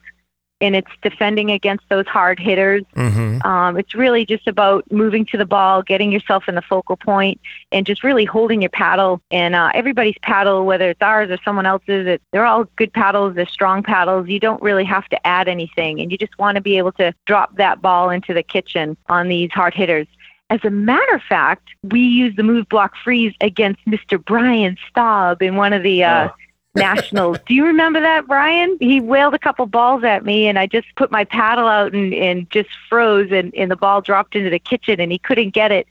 and 0.62 0.76
it's 0.76 0.90
defending 1.02 1.50
against 1.50 1.86
those 1.88 2.06
hard 2.06 2.38
hitters. 2.38 2.84
Mm-hmm. 2.96 3.44
Um, 3.46 3.76
it's 3.76 3.94
really 3.94 4.24
just 4.24 4.46
about 4.46 4.90
moving 4.90 5.26
to 5.26 5.36
the 5.36 5.44
ball, 5.44 5.82
getting 5.82 6.12
yourself 6.12 6.48
in 6.48 6.54
the 6.54 6.62
focal 6.62 6.96
point, 6.96 7.40
and 7.72 7.84
just 7.84 8.04
really 8.04 8.24
holding 8.24 8.62
your 8.62 8.70
paddle. 8.70 9.20
And 9.32 9.56
uh, 9.56 9.72
everybody's 9.74 10.16
paddle, 10.22 10.64
whether 10.64 10.88
it's 10.90 11.02
ours 11.02 11.30
or 11.30 11.38
someone 11.44 11.66
else's, 11.66 12.06
it, 12.06 12.22
they're 12.30 12.46
all 12.46 12.64
good 12.76 12.92
paddles. 12.92 13.34
They're 13.34 13.46
strong 13.46 13.82
paddles. 13.82 14.28
You 14.28 14.38
don't 14.38 14.62
really 14.62 14.84
have 14.84 15.08
to 15.08 15.26
add 15.26 15.48
anything, 15.48 16.00
and 16.00 16.12
you 16.12 16.16
just 16.16 16.38
want 16.38 16.54
to 16.54 16.62
be 16.62 16.78
able 16.78 16.92
to 16.92 17.12
drop 17.26 17.56
that 17.56 17.82
ball 17.82 18.08
into 18.08 18.32
the 18.32 18.44
kitchen 18.44 18.96
on 19.08 19.28
these 19.28 19.50
hard 19.50 19.74
hitters. 19.74 20.06
As 20.48 20.60
a 20.64 20.70
matter 20.70 21.14
of 21.14 21.22
fact, 21.22 21.70
we 21.82 22.00
used 22.00 22.36
the 22.36 22.42
move 22.42 22.68
block 22.68 22.92
freeze 23.02 23.34
against 23.40 23.84
Mr. 23.86 24.22
Brian 24.22 24.76
Staub 24.88 25.42
in 25.42 25.56
one 25.56 25.72
of 25.72 25.82
the 25.82 26.04
uh, 26.04 26.28
nationals. 26.74 27.38
Do 27.46 27.54
you 27.54 27.64
remember 27.64 28.00
that, 28.00 28.26
Brian? 28.26 28.76
He 28.80 29.00
whaled 29.00 29.34
a 29.34 29.38
couple 29.38 29.66
balls 29.66 30.04
at 30.04 30.24
me, 30.24 30.46
and 30.48 30.58
I 30.58 30.66
just 30.66 30.86
put 30.96 31.10
my 31.10 31.24
paddle 31.24 31.66
out 31.68 31.92
and, 31.92 32.12
and 32.14 32.50
just 32.50 32.68
froze, 32.88 33.30
and, 33.30 33.54
and 33.54 33.70
the 33.70 33.76
ball 33.76 34.00
dropped 34.00 34.34
into 34.34 34.50
the 34.50 34.58
kitchen, 34.58 35.00
and 35.00 35.12
he 35.12 35.18
couldn't 35.18 35.50
get 35.50 35.70
it. 35.72 35.86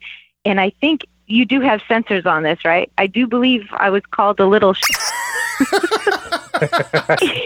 And 0.45 0.59
I 0.59 0.71
think 0.81 1.05
you 1.27 1.45
do 1.45 1.61
have 1.61 1.81
censors 1.87 2.25
on 2.25 2.43
this, 2.43 2.65
right? 2.65 2.91
I 2.97 3.07
do 3.07 3.27
believe 3.27 3.67
I 3.73 3.89
was 3.89 4.01
called 4.11 4.39
a 4.39 4.45
little. 4.47 4.73
Sh- 4.73 4.81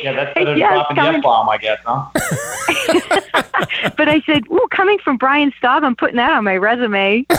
Yeah, 0.03 0.13
that's 0.13 0.33
better 0.33 0.45
than 0.45 0.57
Yes, 0.57 0.71
dropping 0.73 0.95
the 0.95 1.01
coming- 1.01 1.15
F 1.17 1.23
bomb, 1.23 1.49
I 1.49 1.57
guess, 1.57 1.79
huh? 1.85 2.05
but 3.97 4.07
I 4.07 4.21
said, 4.25 4.43
"Ooh, 4.51 4.67
coming 4.71 4.97
from 4.99 5.17
Brian 5.17 5.51
Staub, 5.57 5.83
I'm 5.83 5.95
putting 5.95 6.15
that 6.17 6.31
on 6.31 6.43
my 6.43 6.55
resume." 6.57 7.25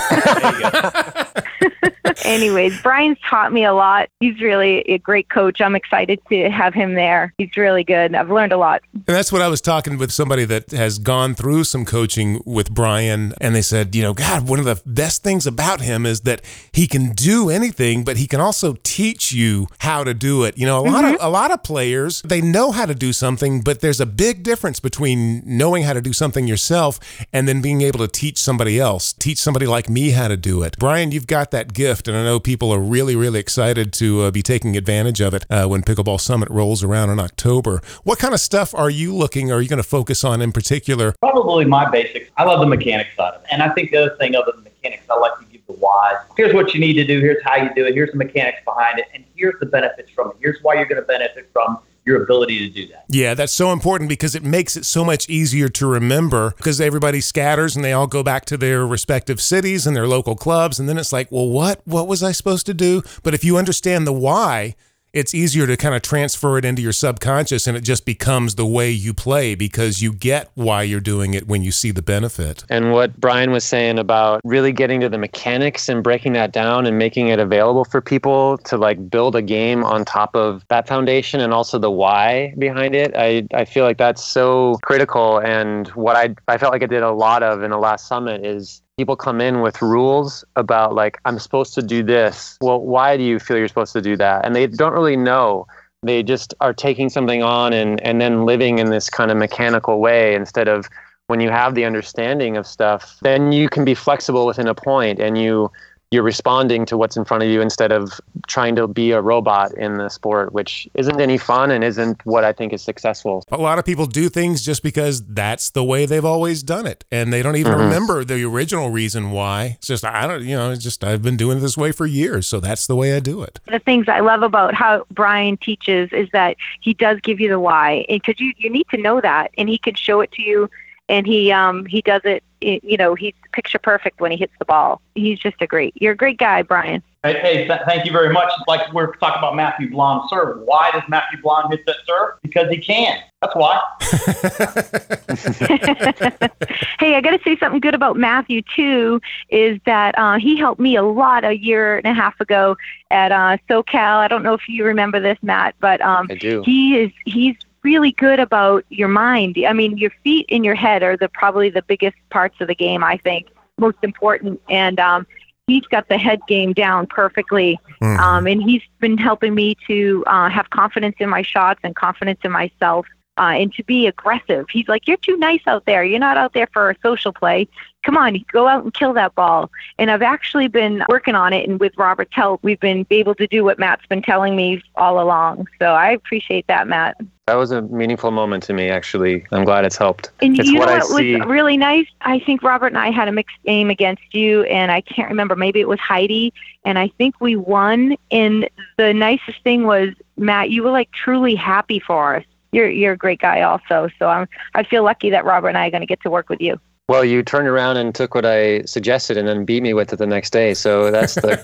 Anyways, 2.23 2.81
Brian's 2.81 3.17
taught 3.29 3.53
me 3.53 3.65
a 3.65 3.73
lot. 3.73 4.09
He's 4.19 4.39
really 4.41 4.81
a 4.81 4.97
great 4.97 5.29
coach. 5.29 5.61
I'm 5.61 5.75
excited 5.75 6.19
to 6.29 6.49
have 6.49 6.73
him 6.73 6.95
there. 6.95 7.33
He's 7.37 7.55
really 7.55 7.83
good. 7.83 8.15
I've 8.15 8.31
learned 8.31 8.51
a 8.51 8.57
lot. 8.57 8.81
And 8.93 9.03
that's 9.05 9.31
what 9.31 9.41
I 9.41 9.47
was 9.47 9.61
talking 9.61 9.97
with 9.97 10.11
somebody 10.11 10.45
that 10.45 10.71
has 10.71 10.99
gone 10.99 11.35
through 11.35 11.63
some 11.63 11.85
coaching 11.85 12.41
with 12.45 12.73
Brian, 12.73 13.33
and 13.39 13.55
they 13.55 13.61
said, 13.61 13.95
you 13.95 14.01
know, 14.01 14.13
God, 14.13 14.47
one 14.47 14.59
of 14.59 14.65
the 14.65 14.81
best 14.85 15.23
things 15.23 15.47
about 15.47 15.81
him 15.81 16.05
is 16.05 16.21
that 16.21 16.41
he 16.71 16.87
can 16.87 17.11
do 17.11 17.49
anything, 17.49 18.03
but 18.03 18.17
he 18.17 18.27
can 18.27 18.39
also 18.39 18.77
teach 18.83 19.31
you 19.31 19.67
how 19.79 20.03
to 20.03 20.13
do 20.13 20.43
it. 20.43 20.57
You 20.57 20.65
know, 20.65 20.79
a 20.79 20.85
lot 20.87 21.05
of 21.05 21.11
mm-hmm. 21.11 21.25
a 21.25 21.29
lot 21.29 21.51
of 21.51 21.63
players 21.63 22.21
they 22.23 22.41
know 22.41 22.71
how 22.71 22.85
to 22.85 22.95
do 22.95 23.13
something, 23.13 23.61
but 23.61 23.81
there's 23.81 23.99
a 23.99 24.05
big 24.05 24.43
difference 24.43 24.79
between 24.79 25.43
knowing 25.45 25.83
how 25.83 25.93
to 25.93 26.01
do 26.01 26.13
something 26.13 26.47
yourself 26.47 26.99
and 27.31 27.47
then 27.47 27.61
being 27.61 27.81
able 27.81 27.99
to 27.99 28.07
teach 28.07 28.37
somebody 28.37 28.79
else, 28.79 29.13
teach 29.13 29.37
somebody 29.37 29.67
like 29.67 29.89
me 29.89 30.11
how 30.11 30.27
to 30.27 30.37
do 30.37 30.63
it. 30.63 30.77
Brian, 30.79 31.11
you've 31.11 31.27
got 31.27 31.51
that 31.51 31.73
gift, 31.73 32.07
and 32.07 32.16
I 32.17 32.23
know 32.23 32.39
people 32.39 32.71
are 32.73 32.79
really, 32.79 33.15
really 33.15 33.39
excited 33.39 33.93
to 33.93 34.21
uh, 34.23 34.31
be 34.31 34.41
taking 34.41 34.75
advantage 34.75 35.21
of 35.21 35.33
it 35.33 35.45
uh, 35.49 35.65
when 35.67 35.83
Pickleball 35.83 36.19
Summit 36.19 36.49
rolls 36.49 36.83
around 36.83 37.09
in 37.09 37.19
October. 37.19 37.81
What 38.03 38.19
kind 38.19 38.33
of 38.33 38.39
stuff 38.39 38.73
are 38.75 38.89
you 38.89 39.13
looking? 39.15 39.51
Are 39.51 39.61
you 39.61 39.69
going 39.69 39.81
to 39.81 39.87
focus 39.87 40.23
on 40.23 40.41
in 40.41 40.51
particular? 40.51 41.13
Probably 41.19 41.65
my 41.65 41.89
basics. 41.89 42.29
I 42.37 42.43
love 42.43 42.59
the 42.59 42.65
mechanics 42.65 43.15
side 43.15 43.35
of 43.35 43.41
it. 43.41 43.47
And 43.51 43.61
I 43.61 43.69
think 43.69 43.91
the 43.91 43.97
other 43.97 44.15
thing 44.17 44.35
other 44.35 44.51
than 44.53 44.63
mechanics, 44.63 45.03
I 45.09 45.17
like 45.19 45.37
to 45.39 45.45
give 45.45 45.65
the 45.67 45.73
whys. 45.73 46.15
Here's 46.35 46.53
what 46.53 46.73
you 46.73 46.79
need 46.79 46.93
to 46.93 47.05
do. 47.05 47.19
Here's 47.19 47.43
how 47.43 47.55
you 47.55 47.69
do 47.75 47.85
it. 47.85 47.93
Here's 47.93 48.11
the 48.11 48.17
mechanics 48.17 48.59
behind 48.65 48.99
it. 48.99 49.05
And 49.13 49.23
here's 49.35 49.59
the 49.59 49.65
benefits 49.65 50.09
from 50.09 50.31
it. 50.31 50.37
Here's 50.39 50.57
why 50.61 50.75
you're 50.75 50.85
going 50.85 51.01
to 51.01 51.07
benefit 51.07 51.49
from 51.53 51.79
your 52.07 52.23
ability 52.23 52.67
to 52.67 52.73
do 52.73 52.87
that. 52.87 53.05
Yeah, 53.09 53.33
that's 53.33 53.53
so 53.53 53.71
important 53.71 54.09
because 54.09 54.33
it 54.33 54.43
makes 54.43 54.75
it 54.77 54.85
so 54.85 55.03
much 55.05 55.29
easier 55.29 55.69
to 55.69 55.85
remember 55.85 56.53
because 56.57 56.81
everybody 56.81 57.21
scatters 57.21 57.75
and 57.75 57.83
they 57.83 57.93
all 57.93 58.07
go 58.07 58.23
back 58.23 58.45
to 58.45 58.57
their 58.57 58.87
respective 58.87 59.41
cities 59.41 59.85
and 59.85 59.95
their 59.95 60.07
local 60.07 60.35
clubs 60.35 60.79
and 60.79 60.87
then 60.87 60.97
it's 60.97 61.13
like, 61.13 61.31
"Well, 61.31 61.49
what 61.49 61.81
what 61.85 62.07
was 62.07 62.23
I 62.23 62.31
supposed 62.31 62.65
to 62.67 62.73
do?" 62.73 63.03
But 63.21 63.33
if 63.33 63.43
you 63.43 63.57
understand 63.57 64.07
the 64.07 64.13
why, 64.13 64.75
it's 65.17 65.33
easier 65.33 65.65
to 65.65 65.75
kind 65.75 65.95
of 65.95 66.03
transfer 66.03 66.59
it 66.59 66.63
into 66.63 66.79
your 66.79 66.93
subconscious 66.93 67.65
and 67.65 67.75
it 67.75 67.81
just 67.81 68.05
becomes 68.05 68.53
the 68.53 68.67
way 68.67 68.91
you 68.91 69.15
play 69.15 69.55
because 69.55 69.99
you 69.99 70.13
get 70.13 70.51
why 70.53 70.83
you're 70.83 70.99
doing 70.99 71.33
it 71.33 71.47
when 71.47 71.63
you 71.63 71.71
see 71.71 71.89
the 71.89 72.03
benefit. 72.03 72.63
And 72.69 72.91
what 72.91 73.19
Brian 73.19 73.49
was 73.49 73.63
saying 73.63 73.97
about 73.97 74.41
really 74.43 74.71
getting 74.71 74.99
to 74.99 75.09
the 75.09 75.17
mechanics 75.17 75.89
and 75.89 76.03
breaking 76.03 76.33
that 76.33 76.51
down 76.51 76.85
and 76.85 76.99
making 76.99 77.29
it 77.29 77.39
available 77.39 77.83
for 77.83 77.99
people 77.99 78.59
to 78.59 78.77
like 78.77 79.09
build 79.09 79.35
a 79.35 79.41
game 79.41 79.83
on 79.83 80.05
top 80.05 80.35
of 80.35 80.63
that 80.69 80.87
foundation 80.87 81.41
and 81.41 81.51
also 81.51 81.79
the 81.79 81.89
why 81.89 82.53
behind 82.59 82.93
it. 82.93 83.15
I, 83.15 83.47
I 83.55 83.65
feel 83.65 83.85
like 83.85 83.97
that's 83.97 84.23
so 84.23 84.77
critical. 84.83 85.39
And 85.39 85.87
what 85.89 86.15
I, 86.15 86.35
I 86.47 86.59
felt 86.59 86.71
like 86.71 86.83
I 86.83 86.85
did 86.87 87.01
a 87.01 87.11
lot 87.11 87.41
of 87.41 87.63
in 87.63 87.71
the 87.71 87.79
last 87.79 88.07
summit 88.07 88.45
is 88.45 88.83
people 88.97 89.15
come 89.15 89.39
in 89.39 89.61
with 89.61 89.81
rules 89.81 90.43
about 90.55 90.95
like, 90.95 91.19
I'm 91.25 91.37
supposed 91.37 91.75
to 91.75 91.83
do 91.83 92.01
this. 92.01 92.57
Well, 92.61 92.81
why 92.81 93.15
do 93.15 93.23
you 93.23 93.39
feel 93.39 93.57
you're 93.57 93.67
supposed 93.67 93.93
to 93.93 94.01
do 94.01 94.17
that? 94.17 94.43
And 94.43 94.55
they 94.55 94.65
don't 94.67 94.93
really 94.93 95.15
know 95.15 95.67
they 96.03 96.23
just 96.23 96.53
are 96.61 96.73
taking 96.73 97.09
something 97.09 97.41
on 97.43 97.73
and, 97.73 98.01
and 98.01 98.21
then 98.21 98.45
living 98.45 98.79
in 98.79 98.89
this 98.89 99.09
kind 99.09 99.31
of 99.31 99.37
mechanical 99.37 99.99
way 99.99 100.35
instead 100.35 100.67
of 100.67 100.87
when 101.27 101.41
you 101.41 101.49
have 101.49 101.75
the 101.75 101.85
understanding 101.85 102.55
of 102.55 102.65
stuff 102.67 103.17
then 103.21 103.51
you 103.51 103.67
can 103.67 103.83
be 103.83 103.95
flexible 103.95 104.45
within 104.45 104.67
a 104.67 104.75
point 104.75 105.19
and 105.19 105.37
you 105.39 105.71
you're 106.11 106.23
responding 106.23 106.85
to 106.85 106.95
what's 106.97 107.17
in 107.17 107.25
front 107.25 107.43
of 107.43 107.49
you 107.49 107.61
instead 107.61 107.91
of 107.91 108.21
trying 108.47 108.75
to 108.77 108.87
be 108.87 109.11
a 109.11 109.21
robot 109.21 109.73
in 109.73 109.97
the 109.97 110.07
sport 110.09 110.53
which 110.53 110.87
isn't 110.93 111.19
any 111.19 111.37
fun 111.37 111.69
and 111.69 111.83
isn't 111.83 112.25
what 112.25 112.43
i 112.45 112.53
think 112.53 112.71
is 112.71 112.81
successful 112.81 113.43
A 113.51 113.57
lot 113.57 113.77
of 113.77 113.85
people 113.85 114.05
do 114.05 114.29
things 114.29 114.63
just 114.63 114.83
because 114.83 115.21
that's 115.25 115.71
the 115.71 115.83
way 115.83 116.05
they've 116.05 116.23
always 116.23 116.63
done 116.63 116.85
it, 116.87 117.03
and 117.11 117.33
they 117.33 117.41
don't 117.41 117.55
even 117.57 117.73
Mhm. 117.73 117.79
remember 117.79 118.23
the 118.23 118.43
original 118.45 118.89
reason 118.89 119.31
why. 119.31 119.75
It's 119.77 119.87
just 119.87 120.05
I 120.05 120.27
don't, 120.27 120.43
you 120.43 120.55
know, 120.55 120.71
it's 120.71 120.83
just 120.83 121.03
I've 121.03 121.21
been 121.21 121.37
doing 121.37 121.57
it 121.57 121.61
this 121.61 121.77
way 121.77 121.91
for 121.91 122.05
years, 122.05 122.47
so 122.47 122.59
that's 122.59 122.87
the 122.87 122.95
way 122.95 123.15
I 123.15 123.19
do 123.19 123.41
it. 123.41 123.59
the 123.67 123.79
things 123.79 124.07
I 124.07 124.19
love 124.21 124.43
about 124.43 124.73
how 124.73 125.05
Brian 125.11 125.57
teaches 125.57 126.09
is 126.13 126.29
that 126.33 126.55
he 126.81 126.93
does 126.93 127.19
give 127.21 127.39
you 127.39 127.49
the 127.49 127.59
why, 127.59 128.05
because 128.09 128.39
you 128.39 128.53
you 128.57 128.69
need 128.69 128.85
to 128.91 128.97
know 128.97 129.19
that, 129.21 129.51
and 129.57 129.67
he 129.69 129.77
can 129.77 129.95
show 129.95 130.21
it 130.21 130.31
to 130.33 130.41
you, 130.41 130.69
and 131.09 131.25
he 131.25 131.51
um 131.51 131.85
he 131.85 132.01
does 132.01 132.21
it. 132.23 132.43
You 132.59 132.97
know, 132.97 133.13
he's 133.13 133.35
picture 133.53 133.77
perfect 133.77 134.19
when 134.19 134.31
he 134.31 134.37
hits 134.37 134.53
the 134.57 134.65
ball. 134.65 134.99
He's 135.13 135.37
just 135.37 135.57
a 135.61 135.67
great. 135.67 135.93
You're 135.95 136.13
a 136.13 136.17
great 136.17 136.39
guy, 136.39 136.63
Brian. 136.63 137.03
Hey, 137.23 137.39
hey 137.39 137.67
th- 137.67 137.81
thank 137.85 138.05
you 138.05 138.11
very 138.11 138.33
much. 138.33 138.51
Like 138.67 138.91
we're 138.93 139.13
talking 139.15 139.37
about 139.37 139.55
Matthew 139.55 139.91
Blom's 139.91 140.29
serve. 140.29 140.61
Why 140.61 140.89
does 140.91 141.03
Matthew 141.07 141.39
Blonde 141.41 141.71
hit 141.71 141.85
that 141.85 141.97
serve? 142.07 142.39
Because 142.41 142.69
he 142.69 142.77
can. 142.77 143.19
That's 143.41 143.55
why. 143.55 143.79
hey, 146.99 147.15
I 147.15 147.21
got 147.21 147.37
to 147.37 147.39
say 147.43 147.55
something 147.57 147.79
good 147.79 147.93
about 147.93 148.17
Matthew 148.17 148.63
too. 148.75 149.21
Is 149.49 149.79
that 149.85 150.17
uh, 150.17 150.39
he 150.39 150.57
helped 150.57 150.81
me 150.81 150.95
a 150.95 151.03
lot 151.03 151.45
a 151.45 151.55
year 151.55 151.97
and 151.97 152.07
a 152.07 152.13
half 152.13 152.39
ago 152.41 152.75
at 153.11 153.31
uh, 153.31 153.57
SoCal. 153.69 154.17
I 154.17 154.27
don't 154.27 154.41
know 154.41 154.55
if 154.55 154.67
you 154.67 154.83
remember 154.83 155.19
this, 155.19 155.37
Matt, 155.43 155.75
but 155.79 156.01
um, 156.01 156.27
i 156.31 156.35
do 156.35 156.63
he 156.63 156.97
is 156.97 157.11
he's 157.25 157.55
really 157.87 158.11
good 158.11 158.37
about 158.37 158.83
your 158.89 159.07
mind. 159.07 159.55
I 159.65 159.71
mean, 159.71 159.97
your 159.97 160.11
feet 160.21 160.45
and 160.49 160.65
your 160.65 160.75
head 160.75 161.03
are 161.03 161.15
the 161.15 161.29
probably 161.29 161.69
the 161.69 161.81
biggest 161.83 162.17
parts 162.29 162.57
of 162.59 162.67
the 162.67 162.75
game. 162.75 163.01
I 163.01 163.15
think 163.17 163.47
most 163.77 163.97
important, 164.01 164.59
and 164.69 164.99
um, 164.99 165.25
he's 165.67 165.85
got 165.85 166.09
the 166.09 166.17
head 166.17 166.41
game 166.49 166.73
down 166.73 167.07
perfectly. 167.07 167.79
Mhm. 168.01 168.19
Um, 168.19 168.45
and 168.45 168.61
he's 168.61 168.81
been 168.99 169.17
helping 169.17 169.55
me 169.55 169.77
to 169.87 170.21
uh, 170.27 170.49
have 170.49 170.69
confidence 170.69 171.15
in 171.19 171.29
my 171.29 171.43
shots 171.43 171.79
and 171.83 171.95
confidence 171.95 172.41
in 172.43 172.51
myself. 172.51 173.05
Uh, 173.39 173.53
and 173.61 173.71
to 173.71 173.83
be 173.83 174.07
aggressive. 174.07 174.65
He's 174.71 174.87
like, 174.87 175.07
You're 175.07 175.23
too 175.29 175.37
nice 175.37 175.61
out 175.67 175.85
there. 175.85 176.03
You're 176.03 176.17
not 176.19 176.37
out 176.37 176.53
there 176.53 176.67
for 176.73 176.89
a 176.89 176.95
social 177.03 177.31
play. 177.31 177.67
Come 178.03 178.17
on, 178.17 178.43
go 178.51 178.67
out 178.67 178.83
and 178.83 178.91
kill 178.91 179.13
that 179.13 179.35
ball. 179.35 179.69
And 179.99 180.09
I've 180.09 180.23
actually 180.23 180.67
been 180.67 181.03
working 181.07 181.35
on 181.35 181.53
it. 181.53 181.69
And 181.69 181.79
with 181.79 181.93
Robert's 181.97 182.33
help, 182.33 182.63
we've 182.63 182.79
been 182.79 183.05
able 183.11 183.35
to 183.35 183.45
do 183.45 183.63
what 183.63 183.77
Matt's 183.77 184.07
been 184.07 184.23
telling 184.23 184.55
me 184.55 184.81
all 184.95 185.21
along. 185.21 185.67
So 185.77 185.85
I 185.93 186.09
appreciate 186.11 186.65
that, 186.65 186.87
Matt. 186.87 187.15
That 187.47 187.55
was 187.55 187.71
a 187.71 187.81
meaningful 187.83 188.29
moment 188.31 188.61
to 188.63 188.73
me 188.73 188.89
actually 188.89 189.45
i'm 189.51 189.63
glad 189.63 189.85
it's 189.85 189.97
helped 189.97 190.29
And 190.41 190.59
it's 190.59 190.67
you 190.67 190.75
know 190.75 190.79
what 190.81 190.89
i 190.89 190.97
what 190.97 191.07
see 191.17 191.37
was 191.37 191.47
really 191.47 191.77
nice? 191.77 192.07
I 192.21 192.39
think 192.39 192.61
Robert 192.61 192.87
and 192.87 192.97
I 192.97 193.09
had 193.09 193.27
a 193.27 193.31
mixed 193.31 193.55
game 193.65 193.89
against 193.89 194.33
you, 194.33 194.63
and 194.63 194.91
I 194.91 195.01
can't 195.01 195.29
remember. 195.29 195.55
Maybe 195.55 195.79
it 195.79 195.87
was 195.87 195.99
Heidi, 195.99 196.53
and 196.85 196.99
I 196.99 197.07
think 197.17 197.39
we 197.39 197.55
won. 197.55 198.15
And 198.31 198.69
the 198.97 199.13
nicest 199.13 199.61
thing 199.63 199.85
was, 199.85 200.09
Matt, 200.37 200.69
you 200.71 200.83
were 200.83 200.91
like 200.91 201.11
truly 201.11 201.55
happy 201.55 201.99
for 201.99 202.35
us. 202.37 202.45
You're 202.71 202.89
you're 202.89 203.13
a 203.13 203.17
great 203.17 203.39
guy, 203.39 203.61
also. 203.61 204.09
So 204.19 204.27
I'm 204.27 204.47
I 204.75 204.83
feel 204.83 205.03
lucky 205.03 205.29
that 205.29 205.45
Robert 205.45 205.69
and 205.69 205.77
I 205.77 205.87
are 205.87 205.91
going 205.91 206.01
to 206.01 206.07
get 206.07 206.21
to 206.21 206.29
work 206.29 206.49
with 206.49 206.61
you. 206.61 206.79
well 207.07 207.23
you 207.23 207.41
turned 207.41 207.67
around 207.69 207.95
and 207.97 208.13
took 208.13 208.35
what 208.35 208.45
i 208.45 208.81
suggested 208.81 209.37
and 209.37 209.47
then 209.47 209.63
beat 209.63 209.81
me 209.81 209.93
with 209.93 210.11
it 210.11 210.17
the 210.17 210.27
next 210.27 210.49
day 210.51 210.73
so 210.73 211.09
that's 211.09 211.35
the 211.35 211.55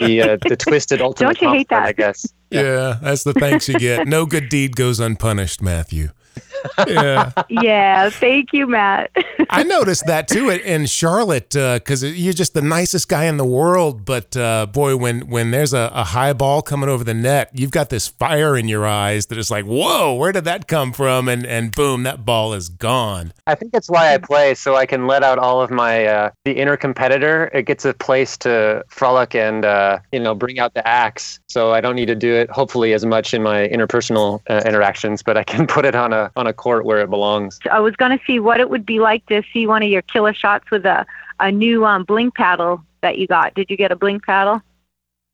the, 0.00 0.22
uh, 0.22 0.36
the 0.48 0.56
twisted 0.56 1.02
ultimate 1.02 1.38
Don't 1.38 1.42
you 1.42 1.52
hate 1.58 1.68
that? 1.68 1.82
i 1.82 1.92
guess 1.92 2.24
Yeah, 2.52 2.98
that's 3.00 3.24
the 3.24 3.32
thanks 3.32 3.68
you 3.68 3.78
get. 3.78 4.06
No 4.06 4.26
good 4.26 4.48
deed 4.48 4.76
goes 4.76 5.00
unpunished, 5.00 5.62
Matthew. 5.62 6.10
Yeah. 6.86 7.32
yeah, 7.48 8.10
thank 8.10 8.52
you, 8.52 8.66
Matt. 8.66 9.10
I 9.50 9.62
noticed 9.62 10.06
that 10.06 10.28
too 10.28 10.48
in- 10.48 10.60
in 10.60 10.86
Charlotte 10.86 11.50
because 11.50 12.02
you're 12.02 12.32
just 12.32 12.54
the 12.54 12.62
nicest 12.62 13.08
guy 13.08 13.24
in 13.24 13.36
the 13.36 13.44
world. 13.44 14.04
But 14.04 14.36
uh, 14.36 14.66
boy, 14.66 14.96
when 14.96 15.28
when 15.28 15.50
there's 15.50 15.72
a, 15.72 15.90
a 15.92 16.04
high 16.04 16.32
ball 16.32 16.62
coming 16.62 16.88
over 16.88 17.04
the 17.04 17.14
net, 17.14 17.50
you've 17.52 17.70
got 17.70 17.90
this 17.90 18.08
fire 18.08 18.56
in 18.56 18.68
your 18.68 18.86
eyes 18.86 19.26
that 19.26 19.38
is 19.38 19.50
like, 19.50 19.64
whoa, 19.64 20.14
where 20.14 20.32
did 20.32 20.44
that 20.44 20.68
come 20.68 20.92
from? 20.92 21.28
And 21.28 21.44
and 21.46 21.72
boom, 21.72 22.04
that 22.04 22.24
ball 22.24 22.52
is 22.52 22.68
gone. 22.68 23.32
I 23.46 23.54
think 23.54 23.74
it's 23.74 23.90
why 23.90 24.14
I 24.14 24.18
play, 24.18 24.54
so 24.54 24.76
I 24.76 24.86
can 24.86 25.06
let 25.06 25.22
out 25.22 25.38
all 25.38 25.60
of 25.60 25.70
my 25.70 26.06
uh, 26.06 26.30
the 26.44 26.52
inner 26.52 26.76
competitor. 26.76 27.50
It 27.52 27.66
gets 27.66 27.84
a 27.84 27.94
place 27.94 28.36
to 28.38 28.84
frolic 28.88 29.34
and 29.34 29.64
uh, 29.64 29.98
you 30.12 30.20
know 30.20 30.34
bring 30.34 30.58
out 30.58 30.74
the 30.74 30.86
axe. 30.86 31.40
So 31.48 31.72
I 31.72 31.80
don't 31.80 31.96
need 31.96 32.06
to 32.06 32.14
do 32.14 32.34
it 32.34 32.50
hopefully 32.50 32.92
as 32.92 33.04
much 33.04 33.34
in 33.34 33.42
my 33.42 33.68
interpersonal 33.68 34.40
uh, 34.48 34.62
interactions, 34.64 35.22
but 35.22 35.36
I 35.36 35.44
can 35.44 35.66
put 35.72 35.84
it 35.84 35.94
on 35.94 36.12
a 36.12 36.21
a 36.22 36.32
on 36.36 36.46
a 36.46 36.52
court 36.52 36.84
where 36.84 37.00
it 37.00 37.10
belongs. 37.10 37.58
I 37.70 37.80
was 37.80 37.96
going 37.96 38.16
to 38.16 38.24
see 38.24 38.38
what 38.38 38.60
it 38.60 38.70
would 38.70 38.86
be 38.86 39.00
like 39.00 39.24
to 39.26 39.42
see 39.52 39.66
one 39.66 39.82
of 39.82 39.88
your 39.88 40.02
killer 40.02 40.34
shots 40.34 40.70
with 40.70 40.84
a 40.86 41.06
a 41.40 41.50
new 41.50 41.84
um, 41.84 42.04
blink 42.04 42.34
paddle 42.34 42.82
that 43.00 43.18
you 43.18 43.26
got. 43.26 43.54
Did 43.54 43.70
you 43.70 43.76
get 43.76 43.92
a 43.92 43.96
blink 43.96 44.24
paddle? 44.24 44.62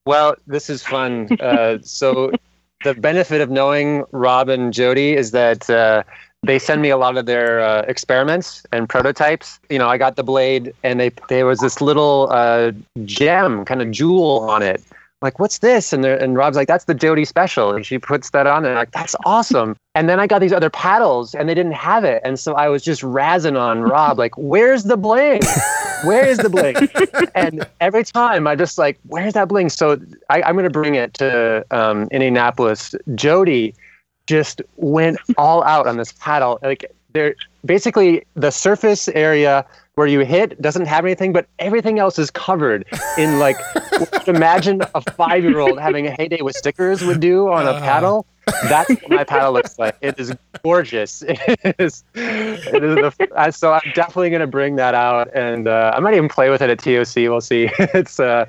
Well, 0.07 0.37
this 0.47 0.71
is 0.71 0.83
fun. 0.83 1.29
Uh, 1.41 1.79
so 1.83 2.33
the 2.85 2.95
benefit 2.95 3.41
of 3.41 3.51
knowing 3.51 4.05
Rob 4.13 4.49
and 4.49 4.73
Jodi 4.73 5.15
is 5.15 5.33
that 5.33 5.69
uh, 5.69 6.03
they 6.43 6.59
send 6.59 6.81
me 6.83 6.91
a 6.91 6.97
lot 6.97 7.17
of 7.17 7.27
their 7.27 7.61
uh, 7.61 7.83
experiments 7.83 8.65
and 8.73 8.89
prototypes. 8.89 9.59
You 9.69 9.79
know, 9.79 9.89
I 9.89 9.99
got 9.99 10.17
the 10.17 10.25
blade, 10.25 10.75
and 10.83 10.99
they 11.01 11.11
there 11.29 11.47
was 11.47 11.59
this 11.61 11.81
little 11.81 12.29
uh, 12.31 12.73
gem, 13.05 13.65
kind 13.65 13.83
of 13.83 13.91
jewel 13.91 14.49
on 14.49 14.63
it. 14.63 14.83
Like, 15.21 15.39
what's 15.41 15.59
this? 15.59 15.93
And 15.93 16.05
and 16.05 16.37
Rob's 16.37 16.57
like, 16.57 16.69
that's 16.69 16.85
the 16.85 16.95
Jodi 16.95 17.25
special, 17.25 17.73
and 17.75 17.85
she 17.85 17.99
puts 17.99 18.31
that 18.31 18.47
on, 18.47 18.65
and 18.65 18.69
I'm 18.69 18.77
like, 18.77 18.93
that's 18.93 19.17
awesome. 19.25 19.77
And 19.99 20.09
then 20.09 20.21
I 20.21 20.29
got 20.29 20.41
these 20.41 20.53
other 20.53 20.71
paddles, 20.71 21.35
and 21.35 21.49
they 21.49 21.55
didn't 21.55 21.73
have 21.73 22.05
it, 22.05 22.23
and 22.25 22.39
so 22.39 22.55
I 22.55 22.69
was 22.69 22.85
just 22.85 23.03
razzing 23.03 23.61
on 23.61 23.83
Rob, 23.83 24.17
like, 24.17 24.33
where's 24.37 24.85
the 24.85 24.97
bling? 24.97 25.41
Where 26.05 26.25
is 26.25 26.39
the 26.39 26.49
bling? 26.49 26.77
and 27.35 27.67
every 27.81 28.05
time 28.05 28.47
I 28.47 28.55
just 28.55 28.79
like, 28.79 28.97
where's 29.09 29.33
that 29.33 29.49
bling? 29.49 29.71
So 29.71 29.99
I, 30.31 30.43
I'm 30.43 30.55
gonna 30.55 30.71
bring 30.71 30.95
it 30.95 31.15
to 31.15 31.65
um, 31.73 32.07
Indianapolis. 32.13 32.95
Jodi 33.17 33.75
just 34.29 34.63
went 34.77 35.19
all 35.37 35.65
out 35.65 35.89
on 35.89 35.97
this 35.97 36.13
paddle. 36.13 36.61
Like 36.63 36.85
there, 37.13 37.35
basically 37.65 38.25
the 38.35 38.51
surface 38.51 39.09
area 39.09 39.67
where 39.99 40.07
you 40.07 40.21
hit 40.21 40.61
doesn't 40.63 40.87
have 40.87 41.05
anything, 41.05 41.33
but 41.33 41.47
everything 41.59 41.99
else 41.99 42.19
is 42.21 42.31
covered 42.31 42.87
in 43.19 43.39
like 43.41 43.57
imagine 44.29 44.81
a 44.95 45.01
five 45.13 45.43
year 45.45 45.59
old 45.59 45.79
having 45.81 46.07
a 46.07 46.13
heyday 46.13 46.41
with 46.41 46.57
stickers 46.57 47.05
would 47.05 47.19
do 47.21 47.49
on 47.51 47.67
a 47.67 47.75
paddle. 47.81 48.25
That's 48.69 48.89
what 48.89 49.11
my 49.11 49.25
paddle 49.25 49.53
looks 49.53 49.79
like. 49.79 49.97
It 50.01 50.19
is 50.19 50.33
gorgeous. 50.63 51.23
It 51.29 51.75
is. 51.79 52.05
It 52.15 52.83
is 52.85 52.95
the, 52.95 53.29
uh, 53.35 53.51
so 53.51 53.73
I'm 53.73 53.93
definitely 53.95 54.31
going 54.31 54.41
to 54.41 54.47
bring 54.47 54.77
that 54.77 54.95
out, 54.95 55.29
and 55.35 55.67
uh, 55.69 55.93
I 55.95 56.01
might 56.01 56.15
even 56.15 56.29
play 56.29 56.49
with 56.49 56.63
it 56.63 56.71
at 56.71 56.79
TOC. 56.79 57.17
We'll 57.29 57.41
see. 57.41 57.69
It's 57.79 58.19
uh, 58.21 58.47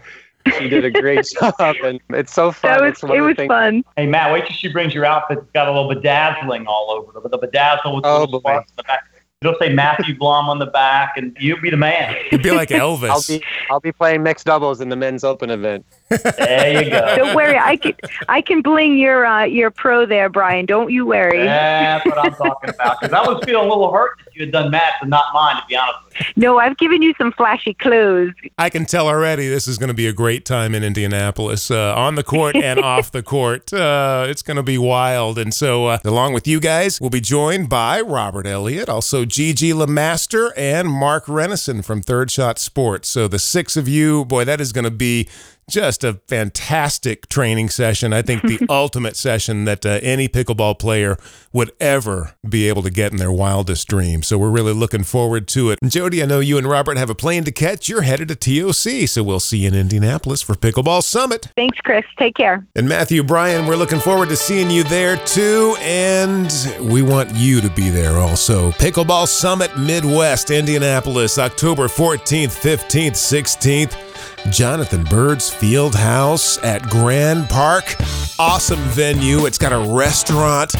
she 0.57 0.69
did 0.69 0.85
a 0.85 0.91
great 0.91 1.25
job, 1.39 1.75
and 1.83 1.99
it's 2.11 2.31
so 2.33 2.51
fun. 2.51 2.71
That 2.71 2.81
was 2.81 2.91
It's 2.91 3.03
it 3.03 3.21
was 3.21 3.35
things- 3.35 3.49
fun. 3.49 3.83
Hey 3.97 4.05
Matt, 4.05 4.31
wait 4.31 4.45
till 4.45 4.55
she 4.55 4.67
brings 4.71 4.93
your 4.93 5.03
outfit. 5.05 5.39
It's 5.39 5.51
got 5.51 5.67
a 5.67 5.71
little 5.71 5.89
bedazzling 5.93 6.65
all 6.67 6.91
over 6.91 7.17
it. 7.17 7.31
The 7.31 7.39
bedazzle 7.39 7.95
with 7.95 8.05
Oh, 8.05 8.21
little 8.21 8.39
boy. 8.39 8.51
sparks 8.51 8.69
in 8.71 8.75
the 8.77 8.83
back. 8.83 9.03
It'll 9.41 9.55
say 9.57 9.69
Matthew 9.73 10.17
Blom 10.17 10.49
on 10.49 10.59
the 10.59 10.65
back, 10.65 11.13
and 11.15 11.35
you'll 11.39 11.61
be 11.61 11.69
the 11.69 11.77
man. 11.77 12.13
You'd 12.29 12.43
be 12.43 12.51
like 12.51 12.71
I'll 12.73 12.97
Elvis. 12.97 13.29
be 13.29 13.41
I'll 13.69 13.79
be 13.79 13.93
playing 13.93 14.21
mixed 14.21 14.45
doubles 14.45 14.81
in 14.81 14.89
the 14.89 14.97
men's 14.97 15.23
open 15.23 15.49
event. 15.49 15.85
There 16.09 16.83
you 16.83 16.89
go. 16.89 17.15
Don't 17.17 17.35
worry, 17.35 17.57
I 17.57 17.77
can 17.77 17.93
I 18.27 18.41
can 18.41 18.61
bling 18.61 18.97
your 18.97 19.25
uh, 19.25 19.43
your 19.43 19.69
pro 19.71 20.05
there, 20.05 20.29
Brian. 20.29 20.65
Don't 20.65 20.91
you 20.91 21.05
worry. 21.05 21.43
That's 21.43 22.05
what 22.05 22.17
I'm 22.17 22.33
talking 22.33 22.69
about. 22.71 22.99
Because 22.99 23.13
I 23.13 23.21
was 23.27 23.43
feeling 23.45 23.65
a 23.65 23.69
little 23.69 23.91
hurt 23.91 24.19
that 24.25 24.35
you 24.35 24.41
had 24.41 24.51
done 24.51 24.71
Matt's 24.71 24.97
and 25.01 25.09
not 25.09 25.25
mine, 25.33 25.55
to 25.55 25.63
be 25.67 25.75
honest 25.75 25.97
with 26.05 26.19
you. 26.19 26.25
No, 26.35 26.57
I've 26.59 26.77
given 26.77 27.01
you 27.01 27.13
some 27.17 27.31
flashy 27.31 27.73
clues. 27.73 28.33
I 28.57 28.69
can 28.69 28.85
tell 28.85 29.07
already 29.07 29.47
this 29.47 29.67
is 29.67 29.77
going 29.77 29.89
to 29.89 29.93
be 29.93 30.07
a 30.07 30.13
great 30.13 30.45
time 30.45 30.73
in 30.73 30.83
Indianapolis, 30.83 31.69
uh, 31.69 31.93
on 31.95 32.15
the 32.15 32.23
court 32.23 32.55
and 32.55 32.79
off 32.83 33.11
the 33.11 33.23
court. 33.23 33.71
Uh, 33.71 34.25
it's 34.27 34.41
going 34.41 34.57
to 34.57 34.63
be 34.63 34.77
wild. 34.77 35.37
And 35.37 35.53
so, 35.53 35.87
uh, 35.87 35.99
along 36.03 36.33
with 36.33 36.47
you 36.47 36.59
guys, 36.59 36.99
we'll 36.99 37.09
be 37.09 37.21
joined 37.21 37.69
by 37.69 38.01
Robert 38.01 38.47
Elliott, 38.47 38.89
also 38.89 39.25
Gigi 39.25 39.71
Lemaster, 39.71 40.51
and 40.57 40.89
Mark 40.89 41.25
Renneson 41.25 41.83
from 41.83 42.01
Third 42.01 42.31
Shot 42.31 42.57
Sports. 42.59 43.09
So, 43.09 43.27
the 43.27 43.39
six 43.39 43.77
of 43.77 43.87
you, 43.87 44.25
boy, 44.25 44.45
that 44.45 44.59
is 44.59 44.71
going 44.71 44.85
to 44.85 44.91
be 44.91 45.27
just 45.69 46.03
a 46.03 46.15
fantastic 46.27 47.29
training 47.29 47.69
session. 47.69 48.13
I 48.13 48.21
think 48.21 48.41
the 48.41 48.59
ultimate 48.69 49.15
session 49.15 49.65
that 49.65 49.85
uh, 49.85 49.99
any 50.01 50.27
pickleball 50.27 50.79
player 50.79 51.17
would 51.53 51.71
ever 51.79 52.35
be 52.47 52.67
able 52.67 52.83
to 52.83 52.89
get 52.89 53.11
in 53.11 53.17
their 53.17 53.31
wildest 53.31 53.87
dreams. 53.87 54.27
So 54.27 54.37
we're 54.37 54.49
really 54.49 54.73
looking 54.73 55.03
forward 55.03 55.47
to 55.49 55.71
it. 55.71 55.79
Jodi, 55.83 56.21
I 56.21 56.25
know 56.25 56.39
you 56.39 56.57
and 56.57 56.67
Robert 56.67 56.97
have 56.97 57.09
a 57.09 57.15
plane 57.15 57.43
to 57.45 57.51
catch. 57.51 57.87
You're 57.87 58.01
headed 58.01 58.27
to 58.29 58.35
TOC, 58.35 59.07
so 59.07 59.23
we'll 59.23 59.39
see 59.39 59.59
you 59.59 59.69
in 59.69 59.75
Indianapolis 59.75 60.41
for 60.41 60.55
Pickleball 60.55 61.03
Summit. 61.03 61.47
Thanks, 61.55 61.77
Chris. 61.79 62.03
Take 62.17 62.35
care. 62.35 62.65
And 62.75 62.89
Matthew 62.89 63.23
Brian, 63.23 63.65
we're 63.65 63.75
looking 63.75 63.99
forward 63.99 64.29
to 64.29 64.35
seeing 64.35 64.69
you 64.69 64.83
there 64.83 65.17
too. 65.17 65.75
And 65.79 66.51
we 66.81 67.01
want 67.01 67.33
you 67.35 67.61
to 67.61 67.69
be 67.69 67.89
there 67.89 68.17
also. 68.17 68.71
Pickleball 68.71 69.27
Summit 69.27 69.77
Midwest, 69.77 70.51
Indianapolis, 70.51 71.37
October 71.37 71.87
14th, 71.87 72.59
15th, 72.59 73.11
16th. 73.11 74.08
Jonathan 74.49 75.03
Byrd's 75.03 75.49
Field 75.49 75.95
House 75.95 76.57
at 76.63 76.81
Grand 76.89 77.49
Park. 77.49 77.95
Awesome 78.39 78.79
venue. 78.89 79.45
It's 79.45 79.57
got 79.57 79.73
a 79.73 79.93
restaurant 79.93 80.73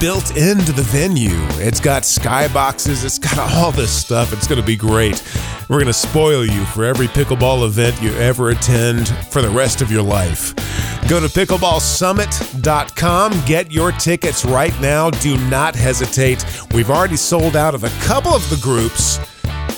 built 0.00 0.36
into 0.36 0.72
the 0.72 0.82
venue. 0.82 1.36
It's 1.60 1.80
got 1.80 2.02
skyboxes, 2.02 3.04
it's 3.04 3.18
got 3.18 3.38
all 3.54 3.72
this 3.72 3.90
stuff. 3.90 4.32
It's 4.32 4.46
going 4.46 4.60
to 4.60 4.66
be 4.66 4.76
great. 4.76 5.22
We're 5.68 5.78
going 5.78 5.86
to 5.86 5.92
spoil 5.92 6.44
you 6.44 6.64
for 6.66 6.84
every 6.84 7.08
pickleball 7.08 7.66
event 7.66 8.00
you 8.00 8.12
ever 8.14 8.50
attend 8.50 9.08
for 9.08 9.42
the 9.42 9.50
rest 9.50 9.82
of 9.82 9.90
your 9.92 10.02
life. 10.02 10.54
Go 11.08 11.20
to 11.20 11.26
pickleballsummit.com. 11.26 13.42
Get 13.46 13.72
your 13.72 13.92
tickets 13.92 14.44
right 14.44 14.78
now. 14.80 15.10
Do 15.10 15.36
not 15.48 15.74
hesitate. 15.74 16.44
We've 16.74 16.90
already 16.90 17.16
sold 17.16 17.56
out 17.56 17.74
of 17.74 17.84
a 17.84 17.90
couple 18.04 18.32
of 18.32 18.48
the 18.50 18.56
groups. 18.56 19.18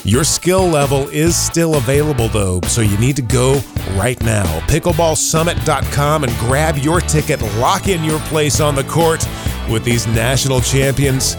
Your 0.05 0.25
skill 0.25 0.67
level 0.67 1.09
is 1.09 1.37
still 1.37 1.75
available 1.75 2.29
though, 2.29 2.61
so 2.63 2.81
you 2.81 2.97
need 2.99 3.17
to 3.17 3.23
go 3.23 3.61
right 3.97 4.21
now. 4.23 4.61
Pickleballsummit.com 4.61 6.25
and 6.25 6.33
grab 6.39 6.79
your 6.79 7.01
ticket. 7.01 7.43
Lock 7.59 7.89
in 7.89 8.03
your 8.03 8.19
place 8.21 8.61
on 8.61 8.75
the 8.75 8.85
court 8.85 9.27
with 9.71 9.85
these 9.85 10.07
national 10.07 10.63
champions 10.63 11.35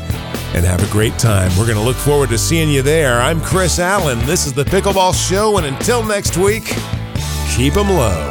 and 0.54 0.63
have 0.65 0.88
a 0.88 0.91
great 0.91 1.17
time. 1.17 1.50
We're 1.58 1.65
going 1.65 1.78
to 1.78 1.84
look 1.84 1.95
forward 1.95 2.30
to 2.30 2.38
seeing 2.38 2.69
you 2.69 2.82
there. 2.82 3.19
I'm 3.19 3.41
Chris 3.41 3.80
Allen. 3.80 4.19
This 4.26 4.45
is 4.45 4.54
the 4.54 4.65
Pickleball 4.65 5.13
Show, 5.15 5.58
and 5.58 5.65
until 5.65 6.04
next 6.04 6.38
week, 6.38 6.65
keep 7.56 7.74
them 7.74 7.89
low. 7.89 8.31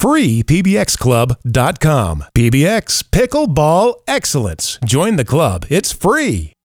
freepbxclub.com. 0.00 2.24
PBX 2.34 3.04
Pickleball 3.04 3.94
Excellence. 4.08 4.78
Join 4.84 5.14
the 5.16 5.24
club. 5.24 5.66
It's 5.68 5.92
free. 5.92 6.54